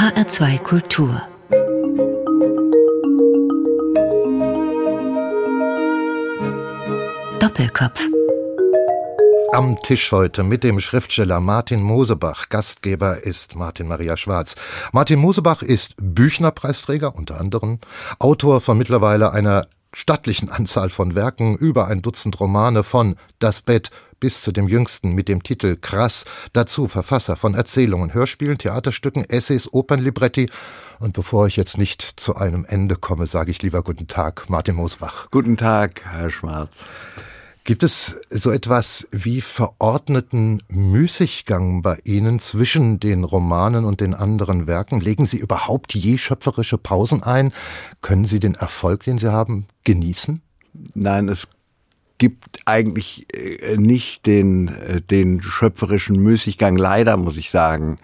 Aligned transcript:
HR2 0.00 0.58
Kultur 0.60 1.20
Doppelkopf 7.38 8.08
am 9.52 9.76
Tisch 9.82 10.10
heute 10.12 10.42
mit 10.42 10.64
dem 10.64 10.80
Schriftsteller 10.80 11.40
Martin 11.40 11.82
Mosebach. 11.82 12.48
Gastgeber 12.48 13.24
ist 13.24 13.56
Martin 13.56 13.88
Maria 13.88 14.16
Schwarz. 14.16 14.54
Martin 14.92 15.18
Mosebach 15.18 15.60
ist 15.60 15.92
Büchnerpreisträger 16.00 17.14
unter 17.14 17.38
anderem, 17.38 17.78
Autor 18.18 18.62
von 18.62 18.78
mittlerweile 18.78 19.32
einer 19.32 19.66
stattlichen 19.92 20.48
Anzahl 20.48 20.88
von 20.88 21.14
Werken, 21.14 21.56
über 21.56 21.88
ein 21.88 22.00
Dutzend 22.00 22.40
Romane 22.40 22.84
von 22.84 23.16
Das 23.38 23.60
Bett 23.60 23.90
bis 24.20 24.42
zu 24.42 24.52
dem 24.52 24.68
jüngsten 24.68 25.14
mit 25.14 25.28
dem 25.28 25.42
Titel 25.42 25.76
Krass, 25.80 26.24
dazu 26.52 26.86
Verfasser 26.86 27.36
von 27.36 27.54
Erzählungen, 27.54 28.14
Hörspielen, 28.14 28.58
Theaterstücken, 28.58 29.24
Essays, 29.28 29.72
Opernlibretti. 29.72 30.50
Und 31.00 31.14
bevor 31.14 31.46
ich 31.46 31.56
jetzt 31.56 31.78
nicht 31.78 32.02
zu 32.16 32.36
einem 32.36 32.64
Ende 32.66 32.96
komme, 32.96 33.26
sage 33.26 33.50
ich 33.50 33.62
lieber 33.62 33.82
guten 33.82 34.06
Tag, 34.06 34.50
Martin 34.50 34.76
Mosbach. 34.76 35.28
Guten 35.30 35.56
Tag, 35.56 36.02
Herr 36.04 36.30
Schwarz. 36.30 36.70
Gibt 37.64 37.82
es 37.82 38.18
so 38.30 38.50
etwas 38.50 39.06
wie 39.10 39.40
verordneten 39.40 40.62
Müßiggang 40.68 41.82
bei 41.82 41.98
Ihnen 42.04 42.40
zwischen 42.40 43.00
den 43.00 43.22
Romanen 43.22 43.84
und 43.84 44.00
den 44.00 44.14
anderen 44.14 44.66
Werken? 44.66 45.00
Legen 45.00 45.26
Sie 45.26 45.36
überhaupt 45.36 45.94
je 45.94 46.18
schöpferische 46.18 46.78
Pausen 46.78 47.22
ein? 47.22 47.52
Können 48.00 48.24
Sie 48.24 48.40
den 48.40 48.54
Erfolg, 48.54 49.04
den 49.04 49.18
Sie 49.18 49.30
haben, 49.30 49.66
genießen? 49.84 50.40
Nein, 50.94 51.28
es 51.28 51.46
gibt 52.20 52.60
eigentlich 52.66 53.26
äh, 53.34 53.78
nicht 53.78 54.26
den, 54.26 54.68
äh, 54.68 55.00
den 55.00 55.40
schöpferischen 55.40 56.22
Müßiggang, 56.22 56.76
leider 56.76 57.16
muss 57.16 57.38
ich 57.38 57.50
sagen. 57.50 57.98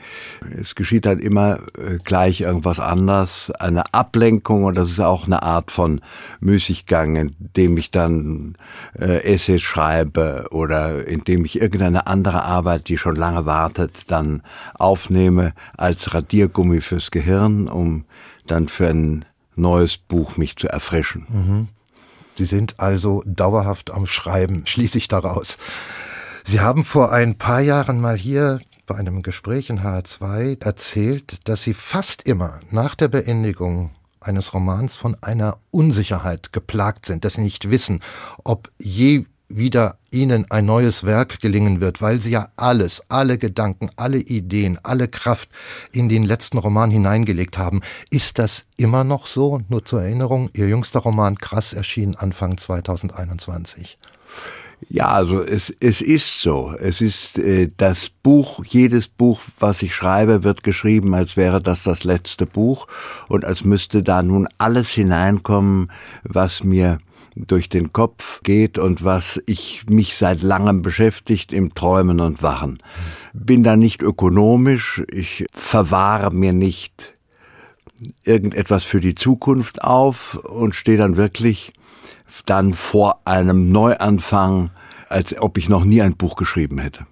Es 0.59 0.75
geschieht 0.75 1.07
halt 1.07 1.21
immer 1.21 1.59
äh, 1.79 1.99
gleich 2.03 2.41
irgendwas 2.41 2.81
anders, 2.81 3.51
eine 3.51 3.93
Ablenkung 3.93 4.65
und 4.65 4.75
das 4.77 4.89
ist 4.89 5.01
auch 5.01 5.27
eine 5.27 5.43
Art 5.43 5.71
von 5.71 6.01
Müßiggang, 6.41 7.17
indem 7.17 7.77
ich 7.77 7.91
dann 7.91 8.57
äh, 8.99 9.23
Essays 9.23 9.61
schreibe 9.61 10.47
oder 10.51 11.07
indem 11.07 11.45
ich 11.45 11.61
irgendeine 11.61 12.07
andere 12.07 12.43
Arbeit, 12.43 12.89
die 12.89 12.97
schon 12.97 13.17
lange 13.17 13.45
wartet, 13.45 14.11
dann 14.11 14.43
aufnehme 14.79 15.53
als 15.77 16.15
Radiergummi 16.15 16.81
fürs 16.81 17.11
Gehirn, 17.11 17.69
um 17.69 18.07
dann 18.47 18.69
für 18.69 18.89
ein 18.89 19.27
neues 19.57 19.99
Buch 19.99 20.39
mich 20.39 20.57
zu 20.57 20.69
erfrischen. 20.69 21.27
Mhm. 21.29 21.69
Sie 22.37 22.45
sind 22.45 22.79
also 22.79 23.23
dauerhaft 23.27 23.91
am 23.91 24.07
Schreiben, 24.07 24.63
schließe 24.67 24.99
ich 24.99 25.09
daraus. 25.09 25.59
Sie 26.45 26.61
haben 26.61 26.85
vor 26.85 27.13
ein 27.13 27.39
paar 27.39 27.61
Jahren 27.61 28.01
mal 28.01 28.17
hier 28.17 28.61
bei 28.87 28.95
einem 28.95 29.23
Gespräch 29.23 29.69
in 29.69 29.81
HR2 29.81 30.63
erzählt, 30.63 31.49
dass 31.49 31.63
Sie 31.63 31.75
fast 31.75 32.23
immer 32.23 32.61
nach 32.71 32.95
der 32.95 33.09
Beendigung 33.09 33.91
eines 34.21 34.55
Romans 34.55 34.97
von 34.97 35.17
einer 35.23 35.59
Unsicherheit 35.71 36.53
geplagt 36.53 37.07
sind, 37.07 37.25
dass 37.25 37.35
Sie 37.35 37.41
nicht 37.41 37.71
wissen, 37.71 38.01
ob 38.45 38.71
je 38.79 39.25
wieder 39.49 39.99
ihnen 40.11 40.51
ein 40.51 40.67
neues 40.67 41.05
Werk 41.05 41.41
gelingen 41.41 41.81
wird, 41.81 42.03
weil 42.03 42.21
sie 42.21 42.31
ja 42.31 42.49
alles, 42.57 43.03
alle 43.09 43.39
Gedanken, 43.39 43.91
alle 43.97 44.19
Ideen, 44.19 44.79
alle 44.83 45.09
Kraft 45.09 45.51
in 45.93 46.09
den 46.09 46.25
letzten 46.25 46.59
Roman 46.59 46.91
hineingelegt 46.91 47.59
haben. 47.59 47.81
Ist 48.11 48.39
das 48.39 48.65
immer 48.77 49.05
noch 49.05 49.27
so? 49.27 49.61
Nur 49.69 49.85
zur 49.85 50.03
Erinnerung, 50.03 50.51
Ihr 50.55 50.69
jüngster 50.69 51.01
Roman 51.01 51.37
Krass 51.37 51.73
erschien 51.73 52.17
Anfang 52.17 52.59
2021. 52.59 53.99
Ja, 54.89 55.09
also 55.09 55.43
es, 55.43 55.73
es 55.81 56.01
ist 56.01 56.41
so. 56.43 56.75
Es 56.79 57.01
ist 57.01 57.39
äh, 57.39 57.71
das 57.77 58.11
Buch, 58.11 58.63
jedes 58.65 59.09
Buch, 59.09 59.41
was 59.59 59.83
ich 59.83 59.95
schreibe, 59.95 60.45
wird 60.45 60.63
geschrieben, 60.63 61.15
als 61.15 61.37
wäre 61.37 61.63
das 61.63 61.83
das 61.83 62.05
letzte 62.05 62.47
Buch 62.47 62.87
und 63.29 63.45
als 63.45 63.65
müsste 63.65 64.03
da 64.03 64.23
nun 64.23 64.49
alles 64.59 64.91
hineinkommen, 64.91 65.91
was 66.25 66.63
mir 66.63 66.99
durch 67.37 67.69
den 67.69 67.93
Kopf 67.93 68.43
geht 68.43 68.79
und 68.79 69.05
was 69.05 69.41
ich 69.47 69.85
mich 69.89 70.17
seit 70.17 70.43
langem 70.43 70.83
beschäftigt 70.83 71.53
im 71.53 71.75
Träumen 71.75 72.21
und 72.21 72.43
Wachen. 72.43 72.79
Bin 73.33 73.63
da 73.63 73.77
nicht 73.77 74.03
ökonomisch, 74.03 75.03
ich 75.11 75.47
verwahre 75.53 76.35
mir 76.35 76.53
nicht 76.53 77.15
irgendetwas 78.25 78.85
für 78.85 79.01
die 79.01 79.15
Zukunft 79.15 79.83
auf 79.83 80.35
und 80.37 80.75
stehe 80.75 80.99
dann 80.99 81.17
wirklich 81.17 81.73
dann 82.47 82.75
vor 82.75 83.21
einem 83.25 83.71
Neuanfang, 83.71 84.71
als 85.09 85.39
ob 85.39 85.59
ich 85.59 85.69
noch 85.69 85.85
nie 85.85 86.03
ein 86.03 86.17
Buch 86.17 86.37
geschrieben 86.37 86.79
hätte 86.79 87.07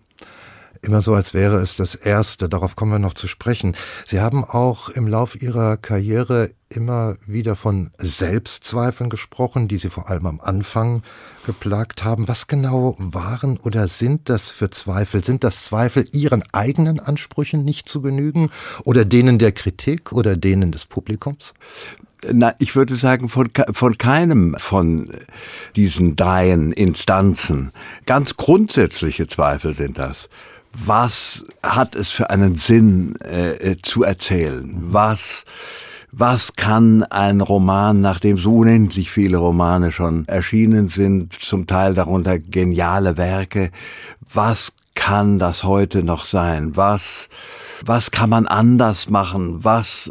immer 0.85 1.03
so, 1.03 1.15
als 1.15 1.35
wäre 1.35 1.57
es 1.57 1.77
das 1.77 1.95
erste. 1.95 2.49
Darauf 2.49 2.77
kommen 2.77 2.93
wir 2.93 2.99
noch 2.99 3.15
zu 3.15 3.27
sprechen. 3.27 3.77
Sie 4.07 4.21
haben 4.21 4.45
auch 4.45 4.89
im 4.89 5.09
Lauf 5.09 5.41
Ihrer 5.41 5.77
Karriere 5.77 6.51
immer 6.69 7.17
wieder 7.27 7.57
von 7.57 7.91
Selbstzweifeln 7.99 9.11
gesprochen, 9.11 9.69
die 9.69 9.79
Sie 9.79 9.91
vor 9.91 10.11
allem 10.11 10.27
am 10.27 10.41
Anfang 10.41 11.03
geplagt 11.47 12.05
haben. 12.05 12.29
Was 12.29 12.47
genau 12.47 12.97
waren 12.99 13.59
oder 13.59 13.89
sind 13.89 14.29
das 14.29 14.51
für 14.51 14.71
Zweifel? 14.71 15.25
Sind 15.25 15.45
das 15.45 15.65
Zweifel, 15.65 16.05
Ihren 16.13 16.43
eigenen 16.53 17.01
Ansprüchen 17.01 17.65
nicht 17.65 17.89
zu 17.89 18.03
genügen 18.03 18.51
oder 18.85 19.05
denen 19.05 19.39
der 19.39 19.53
Kritik 19.53 20.13
oder 20.13 20.37
denen 20.37 20.73
des 20.73 20.87
Publikums? 20.87 21.55
Na, 22.33 22.55
ich 22.59 22.75
würde 22.75 22.97
sagen, 22.97 23.29
von, 23.29 23.51
von 23.73 23.99
keinem 23.99 24.57
von 24.59 25.11
diesen 25.77 26.17
dreien 26.17 26.73
Instanzen. 26.73 27.73
Ganz 28.07 28.37
grundsätzliche 28.37 29.27
Zweifel 29.27 29.75
sind 29.75 29.99
das 29.99 30.29
was 30.75 31.45
hat 31.63 31.95
es 31.95 32.11
für 32.11 32.31
einen 32.31 32.57
Sinn 32.57 33.17
äh, 33.25 33.55
äh, 33.55 33.77
zu 33.83 34.03
erzählen? 34.03 34.75
Was 34.89 35.45
was 36.17 36.53
kann 36.55 37.03
ein 37.03 37.41
Roman, 37.41 38.01
nachdem 38.01 38.39
so 38.39 38.59
unendlich 38.59 39.11
viele 39.11 39.39
Romane 39.39 39.91
schon 39.91 40.29
erschienen 40.29 40.89
sind, 40.89 41.33
zum 41.33 41.67
Teil 41.67 41.93
darunter 41.95 42.39
geniale 42.39 43.17
Werke, 43.17 43.73
was 44.33 44.73
kann 44.95 45.41
das 45.41 45.65
heute 45.65 46.05
noch 46.05 46.27
sein? 46.27 46.77
Was 46.77 47.29
was 47.85 48.11
kann 48.11 48.31
man 48.31 48.47
anders 48.47 49.09
machen? 49.09 49.65
Was 49.65 50.11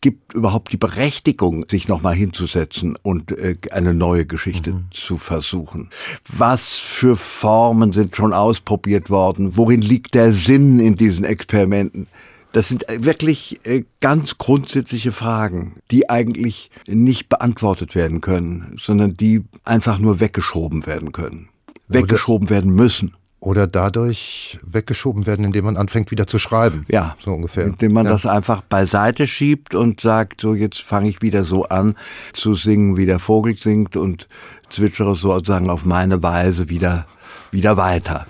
gibt 0.00 0.34
überhaupt 0.34 0.72
die 0.72 0.76
Berechtigung, 0.76 1.64
sich 1.68 1.88
nochmal 1.88 2.14
hinzusetzen 2.14 2.96
und 3.02 3.32
äh, 3.32 3.56
eine 3.70 3.94
neue 3.94 4.26
Geschichte 4.26 4.72
mhm. 4.72 4.84
zu 4.92 5.18
versuchen? 5.18 5.90
Was 6.28 6.78
für 6.78 7.16
Formen 7.16 7.92
sind 7.92 8.16
schon 8.16 8.32
ausprobiert 8.32 9.10
worden? 9.10 9.56
Worin 9.56 9.80
liegt 9.80 10.14
der 10.14 10.32
Sinn 10.32 10.80
in 10.80 10.96
diesen 10.96 11.24
Experimenten? 11.24 12.06
Das 12.52 12.68
sind 12.68 12.86
wirklich 12.88 13.60
äh, 13.64 13.84
ganz 14.00 14.38
grundsätzliche 14.38 15.12
Fragen, 15.12 15.76
die 15.90 16.08
eigentlich 16.08 16.70
nicht 16.86 17.28
beantwortet 17.28 17.94
werden 17.94 18.20
können, 18.20 18.76
sondern 18.80 19.16
die 19.16 19.44
einfach 19.64 19.98
nur 19.98 20.20
weggeschoben 20.20 20.86
werden 20.86 21.12
können. 21.12 21.48
Weggeschoben 21.88 22.50
werden 22.50 22.74
müssen 22.74 23.14
oder 23.40 23.66
dadurch 23.66 24.58
weggeschoben 24.62 25.26
werden, 25.26 25.44
indem 25.44 25.66
man 25.66 25.76
anfängt 25.76 26.10
wieder 26.10 26.26
zu 26.26 26.38
schreiben. 26.38 26.84
Ja, 26.88 27.16
so 27.24 27.32
ungefähr. 27.32 27.66
Indem 27.66 27.92
man 27.92 28.06
ja. 28.06 28.12
das 28.12 28.26
einfach 28.26 28.62
beiseite 28.62 29.28
schiebt 29.28 29.74
und 29.74 30.00
sagt, 30.00 30.40
so 30.40 30.54
jetzt 30.54 30.80
fange 30.80 31.08
ich 31.08 31.22
wieder 31.22 31.44
so 31.44 31.64
an 31.64 31.96
zu 32.32 32.54
singen, 32.54 32.96
wie 32.96 33.06
der 33.06 33.20
Vogel 33.20 33.56
singt 33.56 33.96
und 33.96 34.26
zwitschere 34.70 35.14
sozusagen 35.14 35.70
auf 35.70 35.84
meine 35.84 36.22
Weise 36.22 36.68
wieder, 36.68 37.06
wieder 37.50 37.76
weiter. 37.76 38.26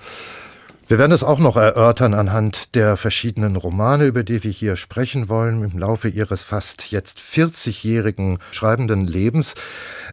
Wir 0.89 0.97
werden 0.97 1.11
es 1.11 1.23
auch 1.23 1.37
noch 1.37 1.55
erörtern 1.55 2.15
anhand 2.15 2.73
der 2.73 2.97
verschiedenen 2.97 3.57
Romane, 3.57 4.05
über 4.05 4.23
die 4.23 4.43
wir 4.43 4.49
hier 4.49 4.75
sprechen 4.75 5.29
wollen, 5.29 5.63
im 5.63 5.77
Laufe 5.77 6.09
Ihres 6.09 6.41
fast 6.41 6.89
jetzt 6.89 7.19
40-jährigen 7.19 8.39
schreibenden 8.49 9.05
Lebens. 9.05 9.53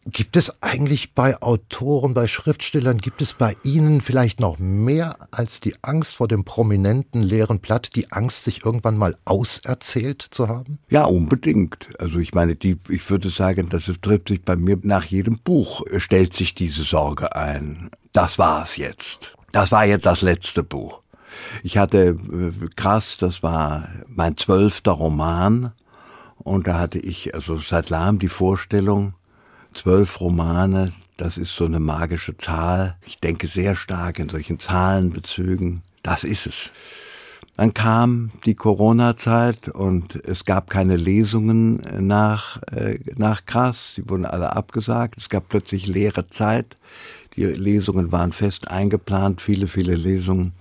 Gibt 0.04 0.37
es 0.37 0.62
eigentlich 0.62 1.14
bei 1.14 1.41
Autoren, 1.41 2.12
bei 2.12 2.26
Schriftstellern, 2.26 2.98
gibt 2.98 3.22
es 3.22 3.32
bei 3.32 3.56
Ihnen 3.64 4.03
vielleicht 4.03 4.38
noch 4.38 4.59
mehr 4.59 5.16
als 5.31 5.60
die 5.60 5.75
Angst 5.81 6.16
vor 6.16 6.28
dem 6.28 6.44
prominenten 6.44 7.22
leeren 7.22 7.60
Blatt, 7.60 7.97
die 7.97 8.12
Angst, 8.12 8.44
sich 8.44 8.66
irgendwann 8.66 8.98
mal 8.98 9.17
auserzählt 9.25 10.26
zu 10.31 10.49
haben? 10.49 10.79
Ja, 10.90 11.06
unbedingt. 11.06 11.88
Also 11.99 12.19
ich 12.19 12.34
meine, 12.34 12.55
die, 12.55 12.76
ich 12.90 13.08
würde 13.08 13.31
sagen, 13.31 13.70
das 13.70 13.90
trifft 14.02 14.29
sich 14.29 14.43
bei 14.43 14.56
mir 14.56 14.76
nach 14.82 15.05
jedem 15.05 15.38
Buch, 15.43 15.84
stellt 15.96 16.34
sich 16.34 16.55
diese 16.55 16.82
Sorge 16.82 17.34
ein. 17.34 17.88
Das 18.12 18.38
war's 18.38 18.76
jetzt. 18.76 19.36
Das 19.56 19.73
war 19.73 19.87
jetzt 19.87 20.05
das 20.05 20.20
letzte 20.20 20.62
Buch. 20.62 21.00
Ich 21.62 21.79
hatte 21.79 22.08
äh, 22.08 22.69
krass, 22.76 23.17
das 23.19 23.43
war 23.43 23.88
mein 24.06 24.37
zwölfter 24.37 24.93
Roman 24.93 25.73
und 26.37 26.67
da 26.67 26.79
hatte 26.79 26.99
ich 26.99 27.35
also 27.35 27.56
seit 27.56 27.88
langem 27.88 28.19
die 28.19 28.29
Vorstellung, 28.29 29.14
zwölf 29.73 30.20
Romane, 30.20 30.93
das 31.17 31.38
ist 31.38 31.56
so 31.56 31.64
eine 31.64 31.81
magische 31.81 32.37
Zahl. 32.37 32.99
Ich 33.06 33.19
denke 33.19 33.47
sehr 33.47 33.76
stark 33.76 34.19
in 34.19 34.29
solchen 34.29 34.61
Zahlenbezügen. 34.61 35.81
Das 36.03 36.25
ist 36.25 36.47
es. 36.47 36.70
Dann 37.56 37.73
kam 37.73 38.32
die 38.44 38.56
Corona-Zeit 38.56 39.70
und 39.70 40.17
es 40.17 40.44
gab 40.44 40.69
keine 40.69 40.97
Lesungen 40.97 41.82
nach, 42.06 42.61
äh, 42.73 42.99
nach 43.17 43.47
Krass. 43.47 43.94
Die 43.97 44.06
wurden 44.06 44.26
alle 44.26 44.55
abgesagt. 44.55 45.14
Es 45.17 45.31
gab 45.31 45.49
plötzlich 45.49 45.87
leere 45.87 46.26
Zeit. 46.26 46.76
Die 47.37 47.44
Lesungen 47.44 48.12
waren 48.12 48.33
fest 48.33 48.69
eingeplant, 48.69 49.43
viele, 49.43 49.69
viele 49.69 49.94
Lesungen. 49.94 50.53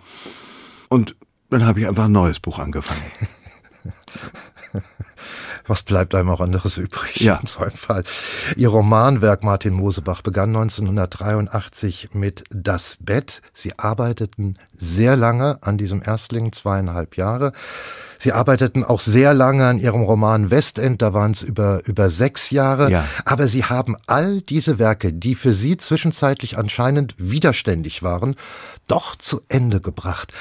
Und 0.90 1.16
dann 1.50 1.66
habe 1.66 1.80
ich 1.80 1.88
einfach 1.88 2.06
ein 2.06 2.12
neues 2.12 2.40
Buch 2.40 2.60
angefangen. 2.60 3.02
Was 5.68 5.84
bleibt 5.84 6.14
einem 6.14 6.30
auch 6.30 6.42
anderes 6.42 6.78
übrig 6.78 7.22
ja. 7.22 7.38
in 7.38 7.48
so 7.48 7.60
einem 7.60 7.72
Fall? 7.72 8.04
Ihr 8.56 8.70
Romanwerk 8.70 9.44
Martin 9.44 9.74
Mosebach 9.74 10.22
begann 10.22 10.56
1983 10.56 12.10
mit 12.14 12.44
Das 12.52 12.98
Bett. 13.00 13.42
Sie 13.54 13.78
arbeiteten 13.80 14.56
sehr 14.76 15.16
lange 15.16 15.58
an 15.62 15.78
diesem 15.78 16.04
Erstling, 16.04 16.54
zweieinhalb 16.54 17.18
Jahre. 17.18 17.52
Sie 18.20 18.32
arbeiteten 18.32 18.84
auch 18.84 19.02
sehr 19.02 19.34
lange 19.34 19.68
an 19.68 19.80
ihrem 19.80 20.02
Roman 20.02 20.50
Westend, 20.50 21.02
da 21.02 21.14
waren 21.14 21.32
es 21.32 21.42
über, 21.42 21.82
über 21.86 22.10
sechs 22.10 22.50
Jahre. 22.50 22.90
Ja. 22.90 23.06
Aber 23.26 23.48
sie 23.48 23.66
haben 23.66 23.98
all 24.08 24.42
diese 24.42 24.80
Werke, 24.80 25.14
die 25.14 25.36
für 25.36 25.54
sie 25.54 25.78
zwischenzeitlich 25.78 26.58
anscheinend 26.58 27.16
widerständig 27.18 28.04
waren, 28.04 28.36
doch 28.88 29.16
zu 29.16 29.42
Ende 29.48 29.82
gebracht. 29.82 30.32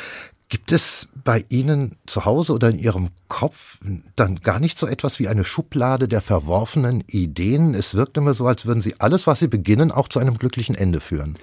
Gibt 0.48 0.72
es 0.72 1.08
bei 1.24 1.44
Ihnen 1.48 1.96
zu 2.06 2.26
Hause 2.26 2.52
oder 2.52 2.68
in 2.68 2.78
Ihrem 2.78 3.08
Kopf 3.28 3.78
dann 4.14 4.36
gar 4.36 4.60
nicht 4.60 4.78
so 4.78 4.86
etwas 4.86 5.18
wie 5.18 5.28
eine 5.28 5.44
Schublade 5.44 6.06
der 6.06 6.20
verworfenen 6.20 7.02
Ideen? 7.06 7.74
Es 7.74 7.94
wirkt 7.94 8.16
immer 8.16 8.34
so, 8.34 8.46
als 8.46 8.66
würden 8.66 8.82
Sie 8.82 8.94
alles, 9.00 9.26
was 9.26 9.40
Sie 9.40 9.48
beginnen, 9.48 9.90
auch 9.90 10.08
zu 10.08 10.18
einem 10.18 10.38
glücklichen 10.38 10.74
Ende 10.74 11.00
führen. 11.00 11.36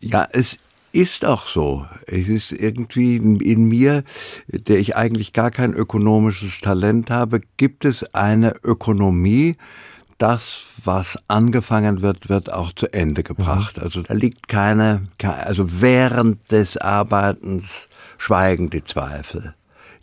Ja, 0.00 0.26
es 0.32 0.58
ist 0.92 1.24
auch 1.24 1.46
so. 1.46 1.86
Es 2.06 2.28
ist 2.28 2.52
irgendwie 2.52 3.16
in 3.16 3.68
mir, 3.68 4.04
der 4.48 4.78
ich 4.78 4.96
eigentlich 4.96 5.32
gar 5.32 5.50
kein 5.50 5.72
ökonomisches 5.72 6.60
Talent 6.60 7.10
habe, 7.10 7.40
gibt 7.56 7.84
es 7.84 8.12
eine 8.14 8.54
Ökonomie, 8.62 9.56
das, 10.18 10.66
was 10.84 11.18
angefangen 11.26 12.02
wird, 12.02 12.28
wird 12.28 12.52
auch 12.52 12.72
zu 12.72 12.92
Ende 12.92 13.22
gebracht. 13.22 13.76
Mhm. 13.76 13.82
Also 13.82 14.02
da 14.02 14.14
liegt 14.14 14.46
keine, 14.46 15.02
also 15.20 15.80
während 15.80 16.52
des 16.52 16.76
Arbeitens 16.76 17.88
schweigen 18.22 18.70
die 18.70 18.84
Zweifel. 18.84 19.54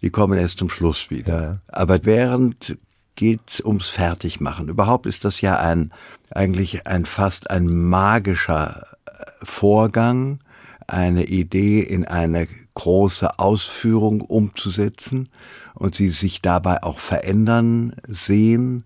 Die 0.02 0.10
kommen 0.10 0.38
erst 0.38 0.60
zum 0.60 0.70
Schluss 0.70 1.10
wieder. 1.10 1.42
Ja. 1.42 1.60
Aber 1.70 2.04
während 2.04 2.78
geht's 3.16 3.62
ums 3.62 3.88
Fertigmachen. 3.88 4.68
Überhaupt 4.68 5.06
ist 5.06 5.24
das 5.24 5.40
ja 5.40 5.58
ein, 5.58 5.92
eigentlich 6.30 6.86
ein 6.86 7.06
fast 7.06 7.50
ein 7.50 7.68
magischer 7.68 8.86
äh, 9.06 9.12
Vorgang, 9.44 10.42
eine 10.86 11.26
Idee 11.26 11.80
in 11.80 12.04
eine 12.06 12.48
große 12.74 13.40
Ausführung 13.40 14.20
umzusetzen 14.20 15.30
und 15.74 15.96
sie 15.96 16.10
sich 16.10 16.42
dabei 16.42 16.84
auch 16.84 17.00
verändern 17.00 17.96
sehen. 18.06 18.84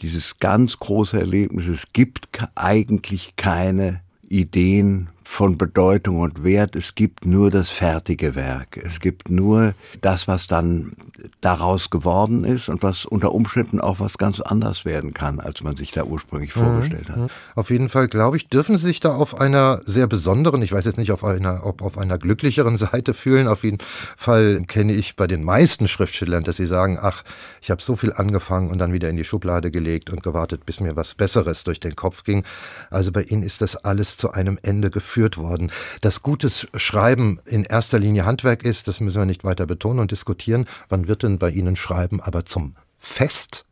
Dieses 0.00 0.40
ganz 0.40 0.78
große 0.78 1.18
Erlebnis, 1.18 1.68
es 1.68 1.84
gibt 1.92 2.26
eigentlich 2.56 3.36
keine 3.36 4.00
Ideen 4.28 5.10
von 5.32 5.56
Bedeutung 5.56 6.20
und 6.20 6.44
Wert. 6.44 6.76
Es 6.76 6.94
gibt 6.94 7.24
nur 7.24 7.50
das 7.50 7.70
fertige 7.70 8.34
Werk. 8.34 8.76
Es 8.76 9.00
gibt 9.00 9.30
nur 9.30 9.72
das, 10.02 10.28
was 10.28 10.46
dann 10.46 10.92
daraus 11.40 11.88
geworden 11.88 12.44
ist 12.44 12.68
und 12.68 12.82
was 12.82 13.06
unter 13.06 13.32
Umständen 13.32 13.80
auch 13.80 13.98
was 13.98 14.18
ganz 14.18 14.40
anders 14.40 14.84
werden 14.84 15.14
kann, 15.14 15.40
als 15.40 15.62
man 15.62 15.78
sich 15.78 15.90
da 15.90 16.04
ursprünglich 16.04 16.54
mhm. 16.54 16.60
vorgestellt 16.60 17.08
hat. 17.08 17.16
Mhm. 17.16 17.26
Auf 17.54 17.70
jeden 17.70 17.88
Fall, 17.88 18.08
glaube 18.08 18.36
ich, 18.36 18.48
dürfen 18.48 18.76
Sie 18.76 18.84
sich 18.84 19.00
da 19.00 19.08
auf 19.08 19.40
einer 19.40 19.80
sehr 19.86 20.06
besonderen, 20.06 20.60
ich 20.60 20.70
weiß 20.70 20.84
jetzt 20.84 20.98
nicht, 20.98 21.12
auf 21.12 21.24
einer, 21.24 21.64
ob 21.64 21.80
auf 21.80 21.96
einer 21.96 22.18
glücklicheren 22.18 22.76
Seite 22.92 23.14
fühlen. 23.14 23.48
Auf 23.48 23.64
jeden 23.64 23.78
Fall 24.18 24.62
kenne 24.66 24.92
ich 24.92 25.16
bei 25.16 25.26
den 25.26 25.44
meisten 25.44 25.88
Schriftstellern, 25.88 26.44
dass 26.44 26.58
sie 26.58 26.66
sagen, 26.66 26.98
ach, 27.00 27.24
ich 27.62 27.70
habe 27.70 27.80
so 27.80 27.96
viel 27.96 28.12
angefangen 28.12 28.70
und 28.70 28.76
dann 28.76 28.92
wieder 28.92 29.08
in 29.08 29.16
die 29.16 29.24
Schublade 29.24 29.70
gelegt 29.70 30.10
und 30.10 30.22
gewartet, 30.22 30.66
bis 30.66 30.80
mir 30.80 30.94
was 30.94 31.14
Besseres 31.14 31.64
durch 31.64 31.80
den 31.80 31.96
Kopf 31.96 32.22
ging. 32.22 32.44
Also 32.90 33.12
bei 33.12 33.22
Ihnen 33.22 33.42
ist 33.42 33.62
das 33.62 33.76
alles 33.76 34.18
zu 34.18 34.32
einem 34.32 34.58
Ende 34.62 34.90
geführt 34.90 35.21
geführt 35.22 35.38
worden. 35.38 35.70
Dass 36.00 36.22
gutes 36.22 36.66
Schreiben 36.76 37.38
in 37.44 37.64
erster 37.64 37.98
Linie 37.98 38.24
Handwerk 38.24 38.64
ist, 38.64 38.88
das 38.88 39.00
müssen 39.00 39.20
wir 39.20 39.26
nicht 39.26 39.44
weiter 39.44 39.66
betonen 39.66 40.00
und 40.00 40.10
diskutieren. 40.10 40.66
Wann 40.88 41.06
wird 41.06 41.22
denn 41.22 41.38
bei 41.38 41.50
Ihnen 41.50 41.76
Schreiben 41.76 42.20
aber 42.20 42.44
zum 42.44 42.74
Fest? 42.98 43.64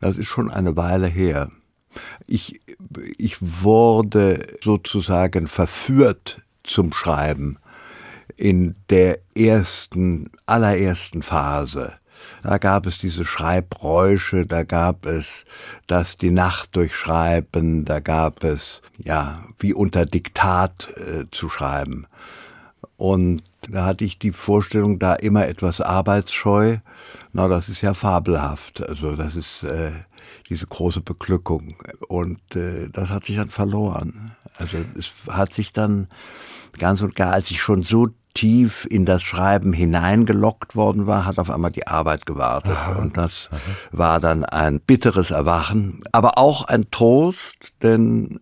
Das 0.00 0.16
ist 0.16 0.28
schon 0.28 0.50
eine 0.50 0.76
Weile 0.76 1.06
her. 1.06 1.50
Ich, 2.26 2.60
ich 3.18 3.36
wurde 3.40 4.46
sozusagen 4.62 5.48
verführt 5.48 6.40
zum 6.62 6.92
Schreiben 6.92 7.58
in 8.36 8.76
der 8.88 9.18
ersten, 9.34 10.30
allerersten 10.46 11.22
Phase. 11.22 11.94
Da 12.42 12.58
gab 12.58 12.86
es 12.86 12.98
diese 12.98 13.24
Schreibräusche, 13.24 14.46
da 14.46 14.62
gab 14.62 15.06
es 15.06 15.44
das 15.86 16.16
die 16.16 16.30
Nacht 16.30 16.76
durchschreiben, 16.76 17.84
da 17.84 18.00
gab 18.00 18.44
es, 18.44 18.82
ja, 18.98 19.44
wie 19.58 19.74
unter 19.74 20.06
Diktat 20.06 20.90
äh, 20.96 21.24
zu 21.30 21.48
schreiben. 21.48 22.06
Und 22.96 23.42
da 23.68 23.84
hatte 23.84 24.04
ich 24.04 24.18
die 24.18 24.32
Vorstellung, 24.32 24.98
da 24.98 25.14
immer 25.14 25.46
etwas 25.46 25.80
arbeitsscheu. 25.80 26.78
Na, 27.32 27.48
das 27.48 27.68
ist 27.68 27.82
ja 27.82 27.94
fabelhaft. 27.94 28.86
Also 28.86 29.14
das 29.14 29.36
ist 29.36 29.62
äh, 29.64 29.92
diese 30.48 30.66
große 30.66 31.00
Beglückung. 31.00 31.76
Und 32.08 32.40
äh, 32.54 32.88
das 32.92 33.10
hat 33.10 33.24
sich 33.26 33.36
dann 33.36 33.50
verloren. 33.50 34.32
Also 34.56 34.78
es 34.98 35.12
hat 35.28 35.52
sich 35.52 35.72
dann 35.72 36.08
ganz 36.78 37.00
und 37.00 37.14
gar, 37.14 37.32
als 37.32 37.50
ich 37.50 37.60
schon 37.60 37.82
so 37.82 38.08
tief 38.38 38.86
in 38.88 39.04
das 39.04 39.22
Schreiben 39.22 39.72
hineingelockt 39.72 40.76
worden 40.76 41.08
war, 41.08 41.24
hat 41.24 41.40
auf 41.40 41.50
einmal 41.50 41.72
die 41.72 41.88
Arbeit 41.88 42.24
gewartet. 42.24 42.76
Aha, 42.76 43.00
und 43.00 43.16
das 43.16 43.48
aha. 43.50 43.58
war 43.90 44.20
dann 44.20 44.44
ein 44.44 44.78
bitteres 44.78 45.32
Erwachen, 45.32 46.04
aber 46.12 46.38
auch 46.38 46.62
ein 46.64 46.88
Trost, 46.92 47.74
denn 47.82 48.38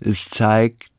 es 0.00 0.28
zeigt, 0.28 0.90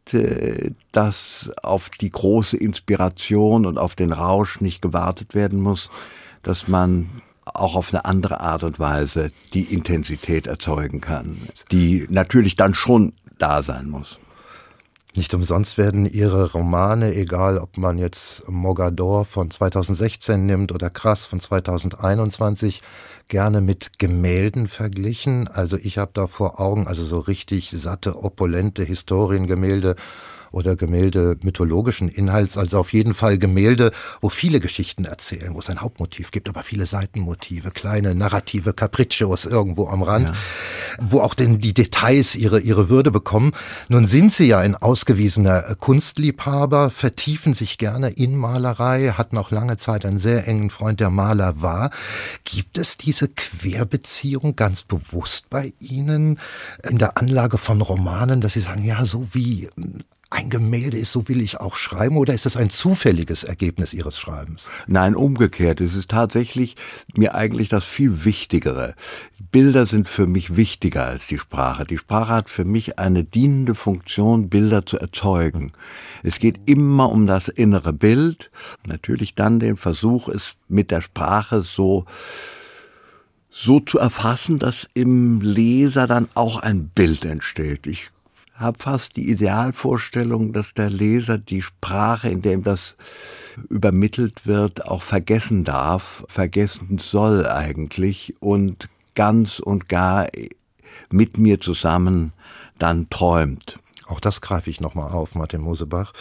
dass 0.94 1.52
auf 1.62 1.90
die 1.90 2.10
große 2.10 2.56
Inspiration 2.56 3.66
und 3.66 3.78
auf 3.78 3.96
den 3.96 4.14
Rausch 4.14 4.62
nicht 4.62 4.82
gewartet 4.82 5.36
werden 5.36 5.60
muss, 5.60 5.90
dass 6.42 6.70
man 6.70 7.10
auch 7.44 7.76
auf 7.76 7.94
eine 7.94 8.06
andere 8.06 8.40
Art 8.40 8.64
und 8.64 8.80
Weise 8.80 9.32
die 9.54 9.64
Intensität 9.64 10.48
erzeugen 10.48 11.02
kann, 11.02 11.42
die 11.74 12.08
natürlich 12.10 12.56
dann 12.56 12.74
schon 12.74 13.12
da 13.38 13.62
sein 13.64 13.90
muss. 13.90 14.18
Nicht 15.16 15.34
umsonst 15.34 15.80
werden 15.80 16.06
ihre 16.06 16.52
Romane, 16.52 17.16
egal 17.16 17.58
ob 17.58 17.78
man 17.78 17.98
jetzt 17.98 18.48
Mogador 18.48 19.26
von 19.26 19.50
2016 19.50 20.46
nimmt 20.46 20.72
oder 20.72 20.92
Krass 20.92 21.26
von 21.26 21.40
2021, 21.40 22.82
gerne 23.28 23.60
mit 23.60 23.98
Gemälden 23.98 24.68
verglichen. 24.68 25.48
Also 25.48 25.78
ich 25.78 25.98
habe 25.98 26.12
da 26.14 26.28
vor 26.28 26.60
Augen 26.60 26.88
also 26.88 27.04
so 27.04 27.18
richtig 27.20 27.72
satte, 27.72 28.24
opulente 28.24 28.84
Historiengemälde 28.84 29.96
oder 30.52 30.76
Gemälde 30.76 31.38
mythologischen 31.42 32.10
Inhalts, 32.10 32.58
also 32.58 32.80
auf 32.80 32.94
jeden 32.94 33.14
Fall 33.14 33.38
Gemälde, 33.38 33.92
wo 34.22 34.30
viele 34.30 34.60
Geschichten 34.60 35.06
erzählen, 35.06 35.54
wo 35.54 35.60
es 35.60 35.70
ein 35.70 35.82
Hauptmotiv 35.82 36.32
gibt, 36.32 36.50
aber 36.50 36.64
viele 36.64 36.86
Seitenmotive, 36.86 37.72
kleine 37.72 38.16
narrative 38.16 38.74
Capriccios 38.74 39.46
irgendwo 39.46 39.88
am 39.88 40.04
Rand, 40.04 40.30
ja. 40.30 40.36
wo 41.00 41.22
auch 41.22 41.34
denn 41.34 41.60
die 41.60 41.74
Details 41.74 42.36
ihre, 42.36 42.60
ihre 42.60 42.90
Würde 42.90 43.12
bekommen. 43.12 43.54
Nun 43.88 44.06
sind 44.06 44.34
Sie 44.34 44.46
ja 44.46 44.60
ein 44.60 44.76
ausgewiesener 44.76 45.76
Kunstliebhaber, 45.80 46.90
vertiefen 46.90 47.54
sich 47.54 47.78
gerne 47.78 48.10
in 48.10 48.36
Malerei, 48.36 49.10
hatten 49.10 49.38
auch 49.38 49.52
lange 49.52 49.78
Zeit 49.78 50.06
einen 50.06 50.20
sehr 50.20 50.48
engen 50.48 50.70
Freund, 50.70 51.00
der 51.00 51.10
Maler 51.10 51.62
war. 51.62 51.92
Gibt 52.44 52.78
es 52.78 52.98
diese 52.98 53.28
Querbeziehung 53.28 54.56
ganz 54.56 54.84
bewusst 54.84 55.50
bei 55.50 55.74
Ihnen 55.80 56.40
in 56.88 56.98
der 56.98 57.18
Anlage 57.18 57.58
von 57.58 57.82
Romanen, 57.82 58.42
dass 58.42 58.54
Sie 58.54 58.62
sagen, 58.62 58.84
ja, 58.84 59.06
so 59.06 59.28
wie 59.34 59.70
ein 60.32 60.50
Gemälde 60.50 60.98
ist, 60.98 61.12
so 61.12 61.28
will 61.28 61.42
ich 61.42 61.60
auch 61.60 61.76
schreiben, 61.76 62.18
oder 62.18 62.34
ist 62.34 62.46
das 62.46 62.56
ein 62.56 62.70
zufälliges 62.70 63.44
Ergebnis 63.44 63.94
Ihres 63.94 64.20
Schreibens? 64.20 64.70
Nein, 64.86 65.16
umgekehrt. 65.16 65.82
Es 65.82 65.96
ist 65.96 66.12
tatsächlich 66.12 66.76
mir 67.16 67.34
eigentlich 67.34 67.70
das 67.70 67.84
viel 67.84 68.26
Wichtigere. 68.26 68.94
Bilder 69.52 69.88
sind 69.88 70.08
für 70.08 70.28
mich 70.28 70.56
wichtiger 70.56 71.08
als 71.08 71.26
die 71.26 71.40
Sprache. 71.40 71.86
Die 71.86 71.98
Sprache 71.98 72.34
hat 72.34 72.50
für 72.52 72.66
mich 72.66 73.00
eine 73.00 73.24
dienende 73.24 73.74
Funktion, 73.74 74.50
Bilder 74.50 74.86
zu 74.86 75.00
erzeugen. 75.00 75.72
Es 76.22 76.38
geht 76.38 76.60
immer 76.70 77.12
um 77.12 77.26
das 77.26 77.48
innere 77.48 77.94
Bild. 77.94 78.52
Natürlich 78.86 79.34
dann 79.34 79.60
den 79.60 79.78
Versuch, 79.78 80.30
es 80.30 80.54
mit 80.68 80.92
der 80.92 81.02
Sprache 81.02 81.64
so 81.64 82.06
so 83.52 83.80
zu 83.80 83.98
erfassen, 83.98 84.60
dass 84.60 84.88
im 84.94 85.42
Leser 85.42 86.06
dann 86.06 86.30
auch 86.36 86.60
ein 86.60 86.90
Bild 86.90 87.26
entsteht. 87.26 87.88
Ich 87.88 88.10
habe 88.60 88.78
fast 88.80 89.16
die 89.16 89.30
Idealvorstellung, 89.30 90.52
dass 90.52 90.74
der 90.74 90.90
Leser 90.90 91.38
die 91.38 91.62
Sprache, 91.62 92.30
in 92.30 92.42
der 92.42 92.54
ihm 92.54 92.64
das 92.64 92.98
übermittelt 93.70 94.46
wird, 94.46 94.86
auch 94.86 95.02
vergessen 95.02 95.64
darf, 95.64 96.26
vergessen 96.28 97.00
soll 97.00 97.48
eigentlich 97.48 98.36
und 98.42 98.90
ganz 99.16 99.60
und 99.60 99.88
gar 99.88 100.28
mit 101.10 101.38
mir 101.38 101.60
zusammen 101.62 102.34
dann 102.78 103.10
träumt. 103.10 103.80
Auch 104.08 104.20
das 104.20 104.42
greife 104.42 104.70
ich 104.70 104.82
nochmal 104.82 105.12
auf, 105.12 105.36
Martin 105.36 105.62
Mosebach. 105.62 106.14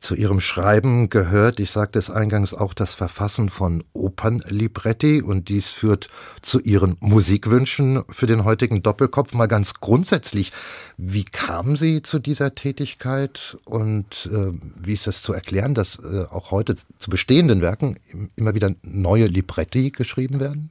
Zu 0.00 0.14
Ihrem 0.14 0.40
Schreiben 0.40 1.08
gehört, 1.08 1.58
ich 1.58 1.70
sagte 1.70 1.98
es 1.98 2.10
eingangs, 2.10 2.52
auch 2.52 2.74
das 2.74 2.94
Verfassen 2.94 3.48
von 3.48 3.82
Opernlibretti 3.92 5.22
und 5.22 5.48
dies 5.48 5.70
führt 5.70 6.08
zu 6.42 6.60
Ihren 6.60 6.96
Musikwünschen 7.00 8.04
für 8.08 8.26
den 8.26 8.44
heutigen 8.44 8.82
Doppelkopf. 8.82 9.32
Mal 9.32 9.46
ganz 9.46 9.74
grundsätzlich, 9.74 10.52
wie 10.96 11.24
kamen 11.24 11.76
Sie 11.76 12.02
zu 12.02 12.18
dieser 12.18 12.54
Tätigkeit 12.54 13.56
und 13.64 14.28
äh, 14.32 14.52
wie 14.80 14.94
ist 14.94 15.06
das 15.06 15.22
zu 15.22 15.32
erklären, 15.32 15.74
dass 15.74 15.98
äh, 15.98 16.24
auch 16.30 16.50
heute 16.50 16.76
zu 16.98 17.10
bestehenden 17.10 17.62
Werken 17.62 17.98
immer 18.36 18.54
wieder 18.54 18.72
neue 18.82 19.26
Libretti 19.26 19.90
geschrieben 19.90 20.40
werden? 20.40 20.70